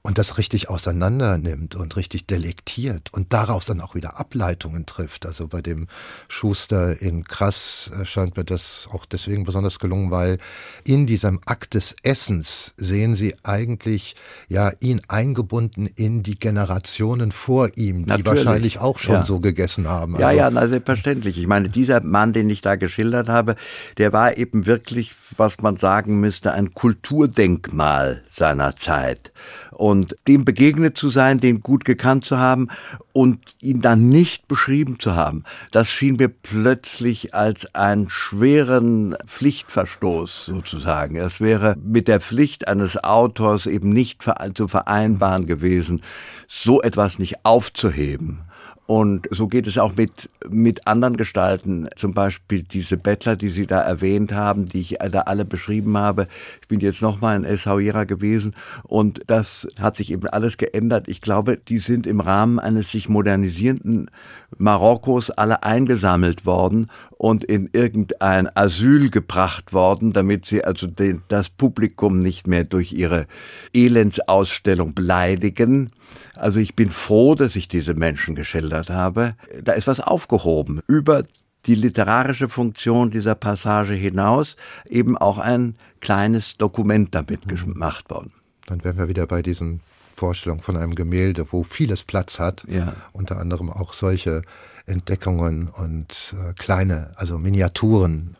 und 0.08 0.16
das 0.16 0.38
richtig 0.38 0.70
auseinander 0.70 1.36
nimmt 1.36 1.74
und 1.74 1.94
richtig 1.96 2.26
delektiert 2.26 3.12
und 3.12 3.34
daraus 3.34 3.66
dann 3.66 3.82
auch 3.82 3.94
wieder 3.94 4.18
Ableitungen 4.18 4.86
trifft. 4.86 5.26
Also 5.26 5.48
bei 5.48 5.60
dem 5.60 5.86
Schuster 6.28 6.98
in 7.02 7.24
Krass 7.24 7.90
scheint 8.04 8.38
mir 8.38 8.44
das 8.44 8.88
auch 8.90 9.04
deswegen 9.04 9.44
besonders 9.44 9.78
gelungen, 9.78 10.10
weil 10.10 10.38
in 10.82 11.06
diesem 11.06 11.40
Akt 11.44 11.74
des 11.74 11.94
Essens 12.02 12.72
sehen 12.78 13.16
Sie 13.16 13.34
eigentlich 13.42 14.16
ja 14.48 14.72
ihn 14.80 15.02
eingebunden 15.08 15.86
in 15.94 16.22
die 16.22 16.38
Generationen 16.38 17.30
vor 17.30 17.68
ihm, 17.76 18.06
die 18.06 18.08
Natürlich. 18.08 18.46
wahrscheinlich 18.46 18.78
auch 18.78 18.98
schon 18.98 19.16
ja. 19.16 19.26
so 19.26 19.40
gegessen 19.40 19.88
haben. 19.88 20.14
Also 20.14 20.22
ja, 20.22 20.30
ja, 20.30 20.50
na, 20.50 20.68
selbstverständlich. 20.68 21.36
Ich 21.36 21.46
meine, 21.46 21.68
dieser 21.68 22.02
Mann, 22.02 22.32
den 22.32 22.48
ich 22.48 22.62
da 22.62 22.76
geschildert 22.76 23.28
habe, 23.28 23.56
der 23.98 24.14
war 24.14 24.38
eben 24.38 24.64
wirklich, 24.64 25.14
was 25.36 25.58
man 25.60 25.76
sagen 25.76 26.18
müsste, 26.18 26.52
ein 26.52 26.72
Kulturdenkmal 26.72 28.22
seiner 28.30 28.74
Zeit. 28.74 29.32
Und 29.78 30.16
dem 30.26 30.44
begegnet 30.44 30.98
zu 30.98 31.08
sein, 31.08 31.38
den 31.38 31.60
gut 31.60 31.84
gekannt 31.84 32.24
zu 32.24 32.36
haben 32.36 32.66
und 33.12 33.38
ihn 33.60 33.80
dann 33.80 34.08
nicht 34.08 34.48
beschrieben 34.48 34.98
zu 34.98 35.14
haben, 35.14 35.44
das 35.70 35.88
schien 35.88 36.16
mir 36.16 36.28
plötzlich 36.28 37.32
als 37.32 37.76
einen 37.76 38.10
schweren 38.10 39.16
Pflichtverstoß 39.24 40.46
sozusagen. 40.46 41.14
Es 41.14 41.40
wäre 41.40 41.76
mit 41.80 42.08
der 42.08 42.20
Pflicht 42.20 42.66
eines 42.66 43.02
Autors 43.04 43.66
eben 43.66 43.90
nicht 43.90 44.24
zu 44.54 44.66
vereinbaren 44.66 45.46
gewesen, 45.46 46.02
so 46.48 46.82
etwas 46.82 47.20
nicht 47.20 47.44
aufzuheben 47.44 48.47
Und 48.90 49.28
so 49.30 49.48
geht 49.48 49.66
es 49.66 49.76
auch 49.76 49.96
mit, 49.96 50.30
mit 50.48 50.86
anderen 50.86 51.18
Gestalten. 51.18 51.90
Zum 51.94 52.12
Beispiel 52.12 52.62
diese 52.62 52.96
Bettler, 52.96 53.36
die 53.36 53.50
Sie 53.50 53.66
da 53.66 53.82
erwähnt 53.82 54.32
haben, 54.32 54.64
die 54.64 54.80
ich 54.80 54.96
da 55.12 55.20
alle 55.20 55.44
beschrieben 55.44 55.98
habe. 55.98 56.26
Ich 56.62 56.68
bin 56.68 56.80
jetzt 56.80 57.02
nochmal 57.02 57.36
in 57.36 57.44
El 57.44 57.58
Saouira 57.58 58.04
gewesen 58.04 58.54
und 58.84 59.20
das 59.26 59.68
hat 59.78 59.96
sich 59.96 60.10
eben 60.10 60.26
alles 60.28 60.56
geändert. 60.56 61.06
Ich 61.06 61.20
glaube, 61.20 61.58
die 61.58 61.80
sind 61.80 62.06
im 62.06 62.20
Rahmen 62.20 62.58
eines 62.58 62.90
sich 62.90 63.10
modernisierenden 63.10 64.10
Marokkos 64.56 65.30
alle 65.30 65.64
eingesammelt 65.64 66.46
worden 66.46 66.86
und 67.18 67.44
in 67.44 67.68
irgendein 67.72 68.48
Asyl 68.56 69.10
gebracht 69.10 69.72
worden, 69.72 70.12
damit 70.12 70.46
sie 70.46 70.64
also 70.64 70.86
den, 70.86 71.22
das 71.28 71.50
Publikum 71.50 72.20
nicht 72.20 72.46
mehr 72.46 72.64
durch 72.64 72.92
ihre 72.92 73.26
Elendsausstellung 73.74 74.94
beleidigen. 74.94 75.90
Also 76.36 76.60
ich 76.60 76.76
bin 76.76 76.90
froh, 76.90 77.34
dass 77.34 77.56
ich 77.56 77.66
diese 77.68 77.94
Menschen 77.94 78.36
geschildert 78.36 78.88
habe. 78.88 79.34
Da 79.62 79.72
ist 79.72 79.88
was 79.88 80.00
aufgehoben 80.00 80.80
über 80.86 81.24
die 81.66 81.74
literarische 81.74 82.48
Funktion 82.48 83.10
dieser 83.10 83.34
Passage 83.34 83.94
hinaus 83.94 84.56
eben 84.88 85.18
auch 85.18 85.38
ein 85.38 85.76
kleines 86.00 86.56
Dokument 86.56 87.14
damit 87.16 87.46
mhm. 87.46 87.72
gemacht 87.72 88.08
worden. 88.10 88.32
Dann 88.66 88.84
wären 88.84 88.96
wir 88.96 89.08
wieder 89.08 89.26
bei 89.26 89.42
diesen 89.42 89.80
Vorstellungen 90.14 90.62
von 90.62 90.76
einem 90.76 90.94
Gemälde, 90.94 91.46
wo 91.50 91.62
vieles 91.64 92.04
Platz 92.04 92.38
hat, 92.38 92.64
ja. 92.68 92.94
unter 93.12 93.38
anderem 93.38 93.70
auch 93.70 93.92
solche 93.92 94.42
Entdeckungen 94.88 95.68
und 95.68 96.34
äh, 96.36 96.52
kleine, 96.54 97.12
also 97.16 97.38
Miniaturen 97.38 98.36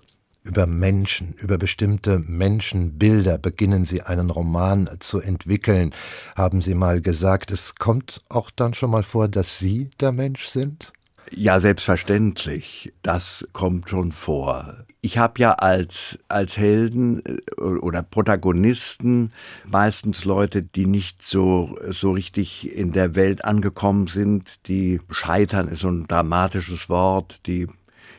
über 0.49 0.67
Menschen, 0.67 1.35
über 1.35 1.59
bestimmte 1.59 2.19
Menschenbilder 2.19 3.39
beginnen 3.39 3.85
Sie 3.85 4.03
einen 4.03 4.31
Roman 4.31 4.89
zu 4.99 5.21
entwickeln. 5.21 5.93
Haben 6.37 6.63
Sie 6.63 6.75
mal 6.75 7.01
gesagt, 7.01 7.51
es 7.51 7.75
kommt 7.75 8.23
auch 8.29 8.51
dann 8.51 8.75
schon 8.75 8.91
mal 8.91 9.03
vor, 9.03 9.29
dass 9.29 9.59
Sie 9.59 9.91
der 10.01 10.13
Mensch 10.13 10.47
sind? 10.47 10.93
Ja, 11.31 11.61
selbstverständlich. 11.61 12.95
Das 13.03 13.47
kommt 13.53 13.91
schon 13.91 14.13
vor. 14.13 14.87
Ich 15.01 15.17
habe 15.17 15.41
ja 15.41 15.53
als, 15.53 16.19
als 16.29 16.57
Helden 16.57 17.23
äh, 17.25 17.61
oder 17.61 18.03
Protagonisten 18.03 19.31
meistens 19.65 20.25
Leute, 20.25 20.63
die 20.63 20.87
nicht 20.87 21.23
so, 21.23 21.77
so 21.91 22.13
richtig 22.13 22.75
in 22.75 22.91
der 22.93 23.15
Welt 23.15 23.45
angekommen 23.45 24.09
sind, 24.09 24.67
die 24.67 25.01
scheitern 25.11 25.69
ist 25.69 25.81
so 25.81 25.89
ein 25.89 26.05
dramatisches 26.05 26.89
Wort, 26.89 27.41
die 27.47 27.69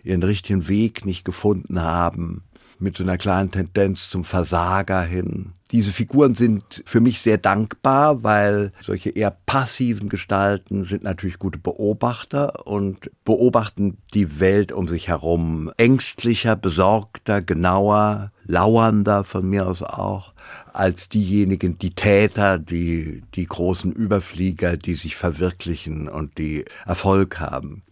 ihren 0.03 0.23
richtigen 0.23 0.67
Weg 0.69 1.05
nicht 1.05 1.25
gefunden 1.25 1.81
haben, 1.81 2.43
mit 2.79 2.97
so 2.97 3.03
einer 3.03 3.17
kleinen 3.17 3.51
Tendenz 3.51 4.09
zum 4.09 4.23
Versager 4.23 5.01
hin. 5.01 5.53
Diese 5.71 5.91
Figuren 5.91 6.33
sind 6.33 6.81
für 6.85 6.99
mich 6.99 7.21
sehr 7.21 7.37
dankbar, 7.37 8.23
weil 8.23 8.71
solche 8.81 9.11
eher 9.11 9.29
passiven 9.29 10.09
Gestalten 10.09 10.83
sind 10.83 11.03
natürlich 11.03 11.37
gute 11.37 11.59
Beobachter 11.59 12.65
und 12.65 13.11
beobachten 13.23 13.97
die 14.15 14.39
Welt 14.39 14.71
um 14.71 14.87
sich 14.87 15.07
herum 15.07 15.71
ängstlicher, 15.77 16.55
besorgter, 16.55 17.43
genauer, 17.43 18.31
lauernder 18.45 19.23
von 19.23 19.47
mir 19.47 19.67
aus 19.67 19.83
auch 19.83 20.33
als 20.73 21.09
diejenigen, 21.09 21.77
die 21.77 21.93
Täter, 21.93 22.57
die, 22.57 23.21
die 23.35 23.45
großen 23.45 23.91
Überflieger, 23.91 24.77
die 24.77 24.95
sich 24.95 25.15
verwirklichen 25.15 26.07
und 26.07 26.39
die 26.39 26.65
Erfolg 26.87 27.39
haben 27.39 27.83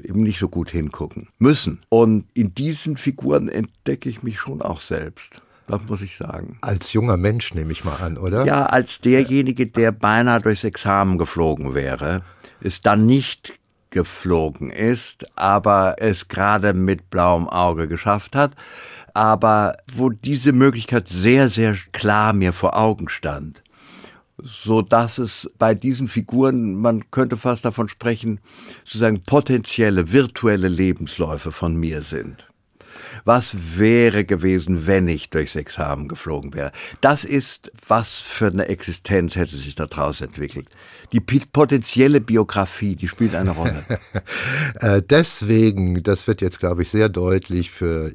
eben 0.00 0.22
nicht 0.22 0.38
so 0.38 0.48
gut 0.48 0.70
hingucken 0.70 1.28
müssen. 1.38 1.80
Und 1.88 2.26
in 2.34 2.54
diesen 2.54 2.96
Figuren 2.96 3.48
entdecke 3.48 4.08
ich 4.08 4.22
mich 4.22 4.38
schon 4.38 4.62
auch 4.62 4.80
selbst. 4.80 5.42
Das 5.66 5.82
muss 5.86 6.00
ich 6.00 6.16
sagen. 6.16 6.58
Als 6.62 6.92
junger 6.94 7.18
Mensch 7.18 7.54
nehme 7.54 7.72
ich 7.72 7.84
mal 7.84 7.96
an, 7.96 8.16
oder? 8.16 8.44
Ja, 8.46 8.66
als 8.66 9.00
derjenige, 9.00 9.66
der 9.66 9.92
beinahe 9.92 10.40
durchs 10.40 10.64
Examen 10.64 11.18
geflogen 11.18 11.74
wäre, 11.74 12.22
es 12.60 12.80
dann 12.80 13.04
nicht 13.04 13.52
geflogen 13.90 14.70
ist, 14.70 15.26
aber 15.36 15.96
es 15.98 16.28
gerade 16.28 16.74
mit 16.74 17.10
blauem 17.10 17.48
Auge 17.48 17.86
geschafft 17.88 18.34
hat, 18.34 18.52
aber 19.14 19.76
wo 19.92 20.10
diese 20.10 20.52
Möglichkeit 20.52 21.08
sehr, 21.08 21.48
sehr 21.48 21.76
klar 21.92 22.32
mir 22.32 22.52
vor 22.52 22.76
Augen 22.76 23.08
stand 23.08 23.62
so 24.42 24.82
dass 24.82 25.18
es 25.18 25.50
bei 25.58 25.74
diesen 25.74 26.08
Figuren, 26.08 26.74
man 26.74 27.10
könnte 27.10 27.36
fast 27.36 27.64
davon 27.64 27.88
sprechen, 27.88 28.40
sozusagen 28.84 29.22
potenzielle 29.22 30.12
virtuelle 30.12 30.68
Lebensläufe 30.68 31.52
von 31.52 31.76
mir 31.76 32.02
sind. 32.02 32.46
Was 33.24 33.56
wäre 33.78 34.24
gewesen, 34.24 34.86
wenn 34.86 35.08
ich 35.08 35.30
durchs 35.30 35.56
Examen 35.56 36.08
geflogen 36.08 36.54
wäre? 36.54 36.72
Das 37.00 37.24
ist, 37.24 37.70
was 37.86 38.16
für 38.16 38.46
eine 38.46 38.68
Existenz 38.68 39.36
hätte 39.36 39.56
sich 39.56 39.74
daraus 39.74 40.20
entwickelt. 40.20 40.68
Die 41.12 41.20
potenzielle 41.20 42.20
Biografie, 42.20 42.96
die 42.96 43.08
spielt 43.08 43.34
eine 43.34 43.50
Rolle. 43.50 43.84
Äh, 44.80 45.02
deswegen, 45.02 46.02
das 46.02 46.26
wird 46.26 46.40
jetzt, 46.40 46.58
glaube 46.58 46.82
ich, 46.82 46.90
sehr 46.90 47.08
deutlich 47.08 47.70
für 47.70 48.12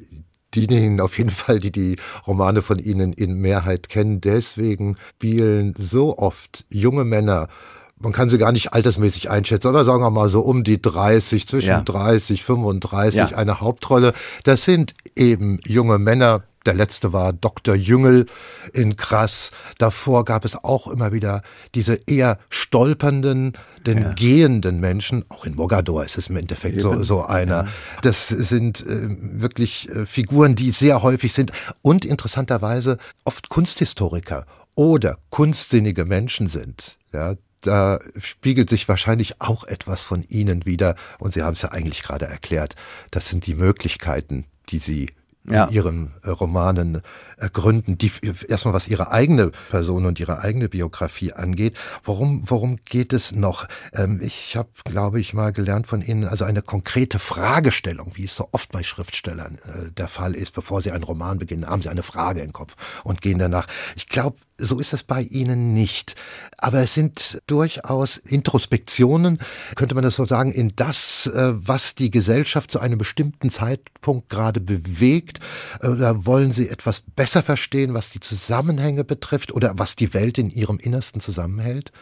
diejenigen 0.54 1.00
auf 1.00 1.18
jeden 1.18 1.30
Fall, 1.30 1.58
die 1.58 1.72
die 1.72 1.96
Romane 2.26 2.62
von 2.62 2.78
Ihnen 2.78 3.12
in 3.12 3.34
Mehrheit 3.34 3.88
kennen. 3.88 4.20
Deswegen 4.20 4.96
spielen 5.16 5.74
so 5.76 6.18
oft 6.18 6.64
junge 6.70 7.04
Männer 7.04 7.48
man 7.96 8.12
kann 8.12 8.28
sie 8.28 8.38
gar 8.38 8.52
nicht 8.52 8.72
altersmäßig 8.72 9.30
einschätzen, 9.30 9.68
aber 9.68 9.84
sagen 9.84 10.02
wir 10.02 10.10
mal 10.10 10.28
so 10.28 10.40
um 10.40 10.62
die 10.64 10.80
30, 10.82 11.48
zwischen 11.48 11.68
ja. 11.68 11.80
30, 11.80 12.44
35 12.44 13.18
ja. 13.18 13.26
eine 13.36 13.60
Hauptrolle. 13.60 14.12
Das 14.42 14.64
sind 14.64 14.94
eben 15.16 15.60
junge 15.64 15.98
Männer, 15.98 16.42
der 16.66 16.74
letzte 16.74 17.12
war 17.12 17.32
Dr. 17.32 17.74
Jüngel 17.74 18.26
in 18.72 18.96
Krass. 18.96 19.50
Davor 19.78 20.24
gab 20.24 20.44
es 20.44 20.56
auch 20.62 20.88
immer 20.88 21.12
wieder 21.12 21.42
diese 21.74 21.98
eher 22.06 22.38
stolpernden, 22.48 23.52
den 23.86 24.02
ja. 24.02 24.12
gehenden 24.14 24.80
Menschen. 24.80 25.24
Auch 25.28 25.44
in 25.44 25.54
Mogador 25.54 26.04
ist 26.04 26.16
es 26.16 26.28
im 26.28 26.36
Endeffekt 26.36 26.80
so, 26.80 27.02
so 27.02 27.24
einer. 27.24 27.64
Ja. 27.64 27.68
Das 28.02 28.28
sind 28.28 28.80
äh, 28.86 29.08
wirklich 29.20 29.88
äh, 29.90 30.06
Figuren, 30.06 30.54
die 30.54 30.70
sehr 30.70 31.02
häufig 31.02 31.34
sind 31.34 31.52
und 31.82 32.04
interessanterweise 32.04 32.98
oft 33.24 33.48
Kunsthistoriker 33.48 34.46
oder 34.74 35.18
kunstsinnige 35.30 36.04
Menschen 36.04 36.46
sind. 36.46 36.98
Ja, 37.12 37.34
da 37.60 37.98
spiegelt 38.18 38.68
sich 38.68 38.88
wahrscheinlich 38.88 39.40
auch 39.40 39.64
etwas 39.64 40.02
von 40.02 40.22
Ihnen 40.28 40.66
wieder. 40.66 40.96
Und 41.18 41.34
Sie 41.34 41.42
haben 41.42 41.54
es 41.54 41.62
ja 41.62 41.72
eigentlich 41.72 42.02
gerade 42.02 42.26
erklärt. 42.26 42.74
Das 43.10 43.28
sind 43.28 43.46
die 43.46 43.54
Möglichkeiten, 43.54 44.46
die 44.68 44.78
Sie 44.78 45.10
ja. 45.48 45.64
in 45.64 45.74
ihren 45.74 46.10
äh, 46.22 46.30
Romanen 46.30 47.02
ergründen, 47.36 47.98
die 47.98 48.10
erstmal 48.48 48.74
was 48.74 48.88
ihre 48.88 49.12
eigene 49.12 49.50
Person 49.70 50.06
und 50.06 50.20
ihre 50.20 50.40
eigene 50.40 50.68
Biografie 50.68 51.32
angeht. 51.32 51.76
Worum, 52.02 52.48
worum 52.48 52.78
geht 52.84 53.12
es 53.12 53.32
noch? 53.32 53.66
Ähm, 53.92 54.20
ich 54.22 54.56
habe, 54.56 54.70
glaube 54.84 55.20
ich, 55.20 55.34
mal 55.34 55.52
gelernt 55.52 55.86
von 55.86 56.02
Ihnen, 56.02 56.26
also 56.26 56.44
eine 56.44 56.62
konkrete 56.62 57.18
Fragestellung, 57.18 58.12
wie 58.14 58.24
es 58.24 58.36
so 58.36 58.48
oft 58.52 58.72
bei 58.72 58.82
Schriftstellern 58.82 59.58
äh, 59.64 59.90
der 59.90 60.08
Fall 60.08 60.34
ist, 60.34 60.54
bevor 60.54 60.82
sie 60.82 60.92
einen 60.92 61.04
Roman 61.04 61.38
beginnen, 61.38 61.66
haben 61.66 61.82
sie 61.82 61.88
eine 61.88 62.02
Frage 62.02 62.40
im 62.40 62.52
Kopf 62.52 63.02
und 63.04 63.20
gehen 63.20 63.38
danach. 63.38 63.66
Ich 63.96 64.08
glaube, 64.08 64.36
so 64.58 64.78
ist 64.78 64.92
es 64.92 65.02
bei 65.02 65.22
Ihnen 65.22 65.74
nicht. 65.74 66.14
Aber 66.58 66.78
es 66.80 66.94
sind 66.94 67.42
durchaus 67.46 68.16
Introspektionen, 68.16 69.38
könnte 69.74 69.94
man 69.94 70.04
das 70.04 70.16
so 70.16 70.24
sagen, 70.24 70.52
in 70.52 70.72
das, 70.76 71.26
äh, 71.26 71.52
was 71.54 71.94
die 71.94 72.10
Gesellschaft 72.10 72.70
zu 72.70 72.80
einem 72.80 72.98
bestimmten 72.98 73.50
Zeitpunkt 73.50 74.28
gerade 74.28 74.60
bewegt. 74.60 75.40
Oder 75.82 76.24
wollen 76.24 76.52
Sie 76.52 76.68
etwas 76.68 77.02
besser 77.02 77.42
verstehen, 77.42 77.94
was 77.94 78.10
die 78.10 78.20
Zusammenhänge 78.20 79.04
betrifft 79.04 79.52
oder 79.52 79.72
was 79.76 79.96
die 79.96 80.14
Welt 80.14 80.38
in 80.38 80.50
ihrem 80.50 80.78
Innersten 80.78 81.20
zusammenhält? 81.20 81.92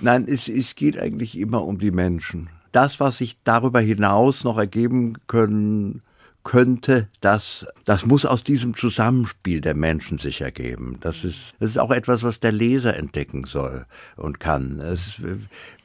Nein, 0.00 0.26
es, 0.28 0.48
es 0.48 0.74
geht 0.74 0.98
eigentlich 0.98 1.38
immer 1.38 1.64
um 1.64 1.78
die 1.78 1.90
Menschen. 1.90 2.50
Das, 2.72 3.00
was 3.00 3.18
sich 3.18 3.38
darüber 3.42 3.80
hinaus 3.80 4.44
noch 4.44 4.58
ergeben 4.58 5.16
können 5.26 6.02
könnte, 6.44 7.08
das, 7.20 7.66
das 7.84 8.06
muss 8.06 8.24
aus 8.24 8.42
diesem 8.42 8.74
Zusammenspiel 8.76 9.60
der 9.60 9.74
Menschen 9.74 10.18
sich 10.18 10.40
ergeben. 10.40 10.98
Das 11.00 11.24
ist, 11.24 11.54
das 11.60 11.70
ist 11.70 11.78
auch 11.78 11.90
etwas, 11.90 12.22
was 12.22 12.40
der 12.40 12.52
Leser 12.52 12.96
entdecken 12.96 13.44
soll 13.44 13.86
und 14.16 14.40
kann. 14.40 14.80
Es, 14.80 15.20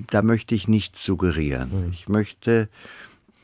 da 0.09 0.21
möchte 0.21 0.55
ich 0.55 0.67
nichts 0.67 1.03
suggerieren. 1.03 1.71
Hm. 1.71 1.91
Ich 1.91 2.07
möchte 2.07 2.69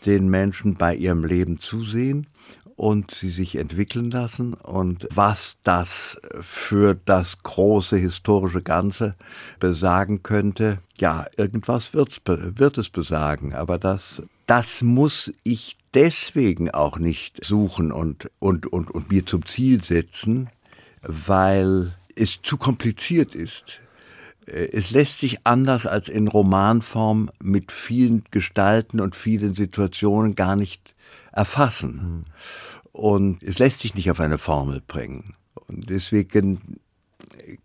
den 0.05 0.29
Menschen 0.29 0.75
bei 0.75 0.95
ihrem 0.95 1.23
Leben 1.23 1.59
zusehen 1.59 2.27
und 2.75 3.11
sie 3.11 3.29
sich 3.29 3.57
entwickeln 3.57 4.09
lassen 4.09 4.55
und 4.55 5.07
was 5.11 5.57
das 5.63 6.17
für 6.41 6.95
das 6.95 7.43
große 7.43 7.95
historische 7.97 8.63
Ganze 8.63 9.15
besagen 9.59 10.23
könnte, 10.23 10.79
ja, 10.97 11.27
irgendwas 11.37 11.93
wird's, 11.93 12.19
wird 12.25 12.79
es 12.79 12.89
besagen, 12.89 13.53
aber 13.53 13.77
das, 13.77 14.23
das 14.51 14.81
muss 14.81 15.31
ich 15.45 15.77
deswegen 15.93 16.71
auch 16.71 16.97
nicht 16.97 17.41
suchen 17.41 17.93
und, 17.93 18.29
und, 18.39 18.67
und, 18.67 18.91
und 18.91 19.09
mir 19.09 19.25
zum 19.25 19.45
Ziel 19.45 19.81
setzen, 19.81 20.49
weil 21.03 21.93
es 22.17 22.41
zu 22.43 22.57
kompliziert 22.57 23.33
ist. 23.33 23.79
Es 24.45 24.91
lässt 24.91 25.19
sich 25.19 25.47
anders 25.47 25.85
als 25.85 26.09
in 26.09 26.27
Romanform 26.27 27.31
mit 27.41 27.71
vielen 27.71 28.25
Gestalten 28.29 28.99
und 28.99 29.15
vielen 29.15 29.55
Situationen 29.55 30.35
gar 30.35 30.57
nicht 30.57 30.95
erfassen. 31.31 32.25
Und 32.91 33.43
es 33.43 33.57
lässt 33.57 33.79
sich 33.79 33.95
nicht 33.95 34.11
auf 34.11 34.19
eine 34.19 34.37
Formel 34.37 34.81
bringen. 34.85 35.33
Und 35.69 35.89
deswegen 35.89 36.81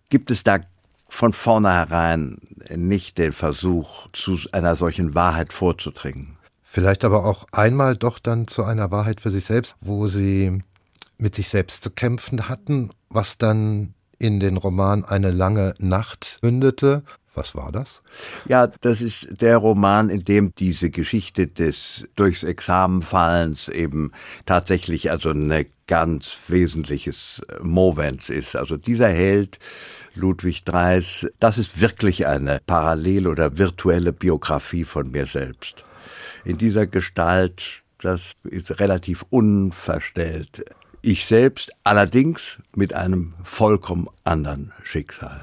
gibt 0.09 0.31
es 0.31 0.45
da 0.45 0.61
von 1.09 1.33
vornherein 1.33 2.39
nicht 2.73 3.19
den 3.19 3.33
Versuch, 3.33 4.07
zu 4.13 4.39
einer 4.53 4.77
solchen 4.77 5.17
Wahrheit 5.17 5.53
vorzudringen. 5.53 6.36
Vielleicht 6.77 7.07
aber 7.07 7.25
auch 7.25 7.47
einmal 7.53 7.97
doch 7.97 8.19
dann 8.19 8.49
zu 8.49 8.63
einer 8.63 8.91
Wahrheit 8.91 9.23
für 9.23 9.31
sich 9.31 9.47
selbst, 9.47 9.77
wo 9.81 10.09
Sie 10.09 10.63
mit 11.17 11.35
sich 11.35 11.49
selbst 11.49 11.83
zu 11.83 11.89
kämpfen 11.89 12.51
hatten, 12.51 12.91
was 13.09 13.39
dann 13.39 13.95
in 14.19 14.41
den 14.41 14.59
Roman 14.59 15.03
Eine 15.03 15.31
lange 15.31 15.73
Nacht 15.79 16.37
mündete. 16.43 17.03
Was 17.35 17.55
war 17.55 17.73
das? 17.73 18.03
Ja, 18.47 18.67
das 18.67 19.01
ist 19.01 19.41
der 19.41 19.57
Roman, 19.57 20.11
in 20.11 20.27
dem 20.27 20.55
diese 20.59 20.91
Geschichte 20.91 21.47
des 21.47 22.05
durchs 22.15 22.43
Examenfallens 22.43 23.69
eben 23.69 24.13
tatsächlich 24.45 25.11
also 25.11 25.31
ein 25.31 25.65
ganz 25.87 26.37
wesentliches 26.49 27.41
Movens 27.63 28.29
ist. 28.29 28.55
Also 28.55 28.77
dieser 28.77 29.09
Held, 29.09 29.59
Ludwig 30.15 30.65
Dreis, 30.65 31.27
das 31.41 31.57
ist 31.57 31.81
wirklich 31.81 32.27
eine 32.27 32.61
parallel 32.67 33.29
oder 33.29 33.57
virtuelle 33.57 34.13
Biografie 34.13 34.85
von 34.85 35.11
mir 35.11 35.25
selbst. 35.25 35.87
In 36.47 36.59
dieser 36.59 36.87
Gestalt, 36.87 37.81
das 38.01 38.33
ist 38.45 38.79
relativ 38.79 39.25
unverstellt. 39.31 40.65
Ich 41.03 41.27
selbst 41.27 41.73
allerdings 41.85 42.59
mit 42.75 42.95
einem 42.95 43.35
vollkommen 43.45 44.09
anderen 44.25 44.73
Schicksal 44.85 45.41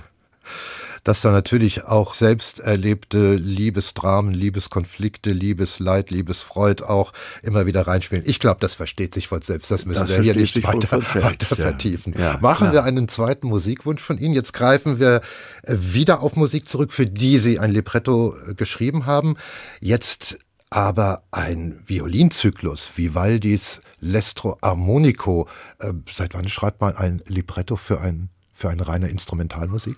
dass 1.04 1.22
da 1.22 1.32
natürlich 1.32 1.84
auch 1.84 2.14
selbst 2.14 2.60
erlebte 2.60 3.36
Liebesdramen, 3.36 4.34
Liebeskonflikte, 4.34 5.32
Liebesleid, 5.32 6.12
Liebesfreud 6.12 6.84
auch 6.84 7.12
immer 7.42 7.66
wieder 7.66 7.86
reinspielen. 7.88 8.24
Ich 8.26 8.40
glaube, 8.40 8.60
das 8.62 8.74
versteht 8.74 9.14
sich 9.14 9.28
von 9.28 9.42
selbst. 9.42 9.70
Das 9.70 9.86
müssen 9.86 10.08
das 10.08 10.10
wir 10.10 10.22
hier 10.22 10.36
nicht 10.36 10.64
weiter, 10.64 11.02
weiter 11.02 11.48
ja. 11.50 11.56
vertiefen. 11.56 12.16
Ja, 12.18 12.38
Machen 12.42 12.70
klar. 12.70 12.74
wir 12.74 12.84
einen 12.86 13.10
zweiten 13.10 13.48
Musikwunsch 13.48 14.02
von 14.02 14.18
Ihnen. 14.18 14.34
Jetzt 14.34 14.54
greifen 14.54 15.00
wir 15.00 15.22
wieder 15.68 16.22
auf 16.22 16.36
Musik 16.36 16.70
zurück, 16.70 16.94
für 16.94 17.06
die 17.06 17.40
Sie 17.40 17.60
ein 17.60 17.72
Libretto 17.72 18.36
geschrieben 18.56 19.06
haben. 19.06 19.36
Jetzt 19.82 20.40
aber 20.74 21.22
ein 21.30 21.80
Violinzyklus, 21.86 22.92
Vivaldis 22.96 23.82
Lestro 24.00 24.58
Armonico. 24.62 25.48
Äh, 25.80 25.94
seit 26.12 26.34
wann 26.34 26.50
schreibt 26.50 26.82
man 26.82 26.98
ein 26.98 27.22
Libretto 27.28 27.76
für, 27.76 28.02
ein, 28.02 28.30
für 28.52 28.70
eine 28.70 28.88
reine 28.88 29.08
Instrumentalmusik? 29.10 29.98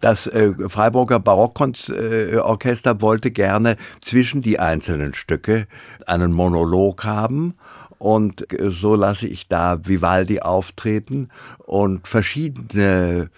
Das 0.00 0.26
äh, 0.26 0.54
Freiburger 0.68 1.20
Barockorchester 1.20 3.00
wollte 3.00 3.30
gerne 3.30 3.76
zwischen 4.00 4.42
die 4.42 4.58
einzelnen 4.58 5.14
Stücke 5.14 5.68
einen 6.06 6.32
Monolog 6.32 7.04
haben 7.04 7.54
und 7.98 8.46
so 8.68 8.94
lasse 8.94 9.26
ich 9.26 9.48
da 9.48 9.86
Vivaldi 9.86 10.40
auftreten 10.40 11.30
und 11.58 12.06
verschiedene 12.06 13.30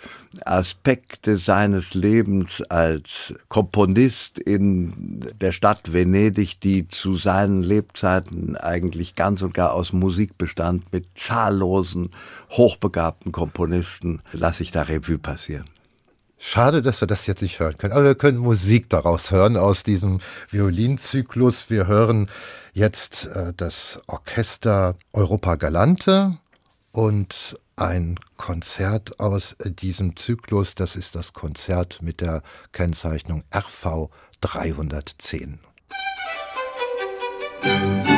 Aspekte 0.44 1.38
seines 1.38 1.94
Lebens 1.94 2.62
als 2.68 3.35
Komponist 3.49 4.38
in 4.38 5.20
der 5.40 5.53
Stadt 5.53 5.92
Venedig, 5.92 6.61
die 6.61 6.87
zu 6.88 7.16
seinen 7.16 7.62
Lebzeiten 7.62 8.57
eigentlich 8.57 9.14
ganz 9.14 9.42
und 9.42 9.55
gar 9.55 9.73
aus 9.73 9.92
Musik 9.92 10.38
bestand, 10.38 10.92
mit 10.92 11.07
zahllosen, 11.16 12.11
hochbegabten 12.51 13.33
Komponisten, 13.33 14.20
lasse 14.33 14.62
ich 14.62 14.70
da 14.70 14.83
Revue 14.83 15.18
passieren. 15.18 15.64
Schade, 16.42 16.81
dass 16.81 17.03
wir 17.03 17.07
das 17.07 17.26
jetzt 17.26 17.42
nicht 17.42 17.61
hören 17.61 17.76
können. 17.76 17.92
Aber 17.92 18.03
wir 18.03 18.14
können 18.14 18.38
Musik 18.38 18.88
daraus 18.88 19.31
hören, 19.31 19.59
aus 19.59 19.83
diesem 19.83 20.20
Violinzyklus. 20.48 21.68
Wir 21.68 21.87
hören 21.87 22.31
jetzt 22.72 23.26
äh, 23.26 23.53
das 23.55 24.00
Orchester 24.07 24.96
Europa 25.12 25.57
Galante 25.57 26.38
und 26.92 27.59
ein 27.76 28.18
Konzert 28.38 29.20
aus 29.20 29.55
diesem 29.62 30.16
Zyklus. 30.16 30.74
Das 30.74 30.96
ist 30.96 31.14
das 31.14 31.35
Konzert 31.35 32.00
mit 32.00 32.22
der 32.22 32.42
Kennzeichnung 32.72 33.44
RV 33.55 34.09
310. 34.40 35.61
Musik 37.62 38.10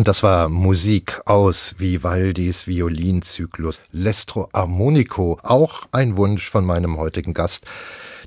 Und 0.00 0.08
das 0.08 0.22
war 0.22 0.48
Musik 0.48 1.20
aus 1.26 1.74
Vivaldis 1.76 2.66
Violinzyklus 2.66 3.82
Lestro 3.92 4.48
Armonico, 4.50 5.38
auch 5.42 5.82
ein 5.92 6.16
Wunsch 6.16 6.48
von 6.48 6.64
meinem 6.64 6.96
heutigen 6.96 7.34
Gast, 7.34 7.66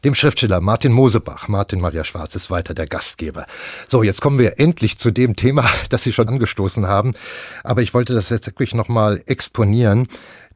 dem 0.03 0.13
Schriftsteller 0.13 0.61
Martin 0.61 0.91
Mosebach. 0.91 1.47
Martin 1.47 1.81
Maria 1.81 2.03
Schwarz 2.03 2.35
ist 2.35 2.51
weiter 2.51 2.75
der 2.75 2.85
Gastgeber. 2.85 3.47
So, 3.87 4.03
jetzt 4.03 4.21
kommen 4.21 4.37
wir 4.37 4.59
endlich 4.59 4.99
zu 4.99 5.09
dem 5.09 5.35
Thema, 5.35 5.67
das 5.89 6.03
Sie 6.03 6.13
schon 6.13 6.27
angestoßen 6.27 6.85
haben. 6.85 7.15
Aber 7.63 7.81
ich 7.81 7.95
wollte 7.95 8.13
das 8.13 8.29
jetzt 8.29 8.45
wirklich 8.45 8.75
nochmal 8.75 9.23
exponieren 9.25 10.07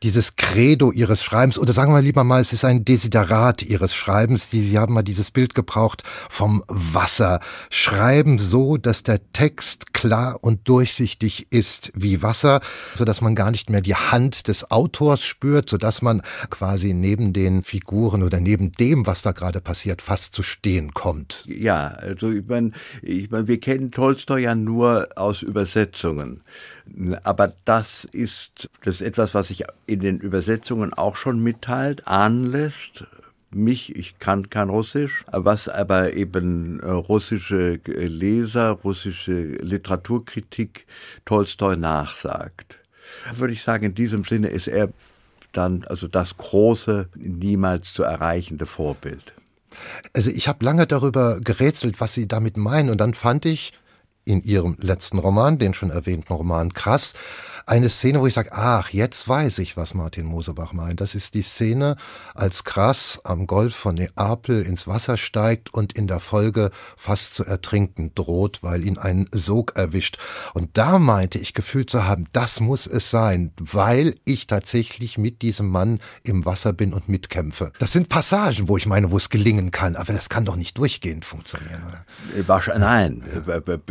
dieses 0.04 0.36
Credo 0.36 0.92
ihres 0.92 1.24
Schreibens, 1.24 1.58
oder 1.58 1.74
sagen 1.74 1.94
wir 1.94 2.02
lieber 2.02 2.24
mal, 2.24 2.42
es 2.42 2.54
ist 2.54 2.66
ein 2.66 2.86
Desiderat 2.86 3.64
ihres 3.64 3.96
Schreibens, 3.96 4.50
die, 4.50 4.62
sie 4.62 4.78
haben 4.78 4.94
mal 4.94 5.04
dieses 5.04 5.32
Bild 5.32 5.56
gebraucht 5.56 6.04
vom 6.30 6.64
Wasser. 6.68 7.40
Schreiben 7.70 8.40
so, 8.40 8.78
dass 8.78 9.04
der 9.04 9.32
Text 9.32 9.94
klar 9.94 10.38
und 10.42 10.68
durchsichtig 10.68 11.48
ist 11.52 11.92
wie 11.96 12.22
Wasser, 12.22 12.62
so 12.96 13.06
dass 13.06 13.22
man 13.22 13.36
gar 13.36 13.52
nicht 13.52 13.70
mehr 13.70 13.82
die 13.82 13.96
Hand 13.96 14.48
des 14.48 14.70
Autors 14.72 15.24
spürt, 15.24 15.70
so 15.70 15.78
dass 15.78 16.02
man 16.02 16.22
quasi 16.50 16.94
neben 16.94 17.34
den 17.34 17.64
Figuren 17.64 18.24
oder 18.24 18.40
neben 18.40 18.72
dem, 18.74 19.06
was 19.06 19.22
da 19.22 19.32
gerade 19.32 19.62
passiert, 19.62 20.02
fast 20.02 20.34
zu 20.34 20.44
stehen 20.44 20.94
kommt. 20.94 21.44
Ja, 21.48 21.88
also 21.88 22.32
ich 22.32 22.46
meine, 22.48 22.72
ich 23.02 23.30
mein, 23.30 23.48
wir 23.48 23.60
kennen 23.60 23.92
Tolstoi 23.92 24.40
ja 24.40 24.56
nur 24.56 25.08
aus 25.16 25.42
Übersetzungen. 25.42 26.42
Aber 27.24 27.54
das 27.66 28.06
ist, 28.06 28.70
das 28.84 28.96
ist 28.96 29.02
etwas, 29.02 29.34
was 29.34 29.50
sich 29.50 29.64
in 29.86 30.00
den 30.00 30.20
Übersetzungen 30.20 30.94
auch 30.94 31.16
schon 31.16 31.42
mitteilt, 31.42 32.08
ahnen 32.08 32.46
lässt. 32.46 33.06
Mich, 33.50 33.96
ich 33.96 34.20
kann 34.20 34.50
kein 34.50 34.70
Russisch, 34.70 35.24
was 35.32 35.70
aber 35.70 36.14
eben 36.14 36.82
äh, 36.82 36.90
russische 36.90 37.80
Leser, 37.86 38.72
russische 38.72 39.32
Literaturkritik 39.32 40.86
Tolstoi 41.24 41.78
nachsagt. 41.78 42.80
Würde 43.36 43.54
ich 43.54 43.64
sagen, 43.64 43.86
in 43.86 43.96
diesem 43.96 44.26
Sinne 44.26 44.50
ist 44.50 44.68
er 44.68 44.90
dann 45.54 45.86
also 45.86 46.08
das 46.08 46.38
große, 46.38 47.08
niemals 47.16 47.94
zu 47.94 48.04
erreichende 48.04 48.66
Vorbild. 48.66 49.34
Also 50.14 50.30
ich 50.30 50.48
habe 50.48 50.64
lange 50.66 50.88
darüber 50.88 51.40
gerätselt, 51.40 52.00
was 52.00 52.14
Sie 52.14 52.28
damit 52.28 52.58
meinen, 52.58 52.90
und 52.90 53.00
dann 53.00 53.14
fand 53.14 53.46
ich, 53.46 53.74
in 54.28 54.42
ihrem 54.44 54.78
letzten 54.80 55.18
Roman, 55.18 55.58
den 55.58 55.74
schon 55.74 55.90
erwähnten 55.90 56.34
Roman 56.34 56.74
Krass, 56.74 57.14
eine 57.68 57.90
Szene, 57.90 58.22
wo 58.22 58.28
ich 58.28 58.34
sage, 58.34 58.54
ach, 58.54 58.92
jetzt 58.92 59.28
weiß 59.28 59.60
ich, 59.60 59.76
was 59.76 59.94
Martin 59.94 60.26
Mosebach 60.26 60.72
meint. 60.72 61.02
Das 61.02 61.16
ist 61.16 61.34
die 61.34 61.42
Szene, 61.42 61.98
als 62.34 62.64
Krass 62.64 63.20
am 63.26 63.46
Golf 63.46 63.76
von 63.76 63.96
Neapel 63.96 64.62
ins 64.62 64.88
Wasser 64.88 65.18
steigt 65.18 65.74
und 65.74 65.92
in 65.92 66.08
der 66.08 66.22
Folge 66.22 66.72
fast 66.96 67.36
zu 67.36 67.44
ertrinken 67.46 68.14
droht, 68.16 68.64
weil 68.64 68.86
ihn 68.86 68.98
ein 68.98 69.28
Sog 69.34 69.74
erwischt. 69.76 70.18
Und 70.54 70.78
da 70.78 70.98
meinte 70.98 71.40
ich 71.40 71.54
gefühlt 71.54 71.90
zu 71.90 72.06
haben, 72.06 72.28
das 72.32 72.62
muss 72.62 72.88
es 72.88 73.12
sein, 73.12 73.52
weil 73.60 74.16
ich 74.24 74.48
tatsächlich 74.48 75.18
mit 75.18 75.42
diesem 75.42 75.68
Mann 75.68 76.00
im 76.24 76.46
Wasser 76.46 76.72
bin 76.72 76.94
und 76.94 77.10
mitkämpfe. 77.10 77.74
Das 77.80 77.92
sind 77.92 78.08
Passagen, 78.08 78.70
wo 78.70 78.78
ich 78.78 78.86
meine, 78.86 79.12
wo 79.12 79.18
es 79.18 79.30
gelingen 79.30 79.72
kann, 79.72 79.98
aber 79.98 80.14
das 80.14 80.30
kann 80.30 80.46
doch 80.46 80.56
nicht 80.56 80.78
durchgehend 80.78 81.26
funktionieren, 81.26 81.84
oder? 81.86 82.06
Nein, 82.80 83.24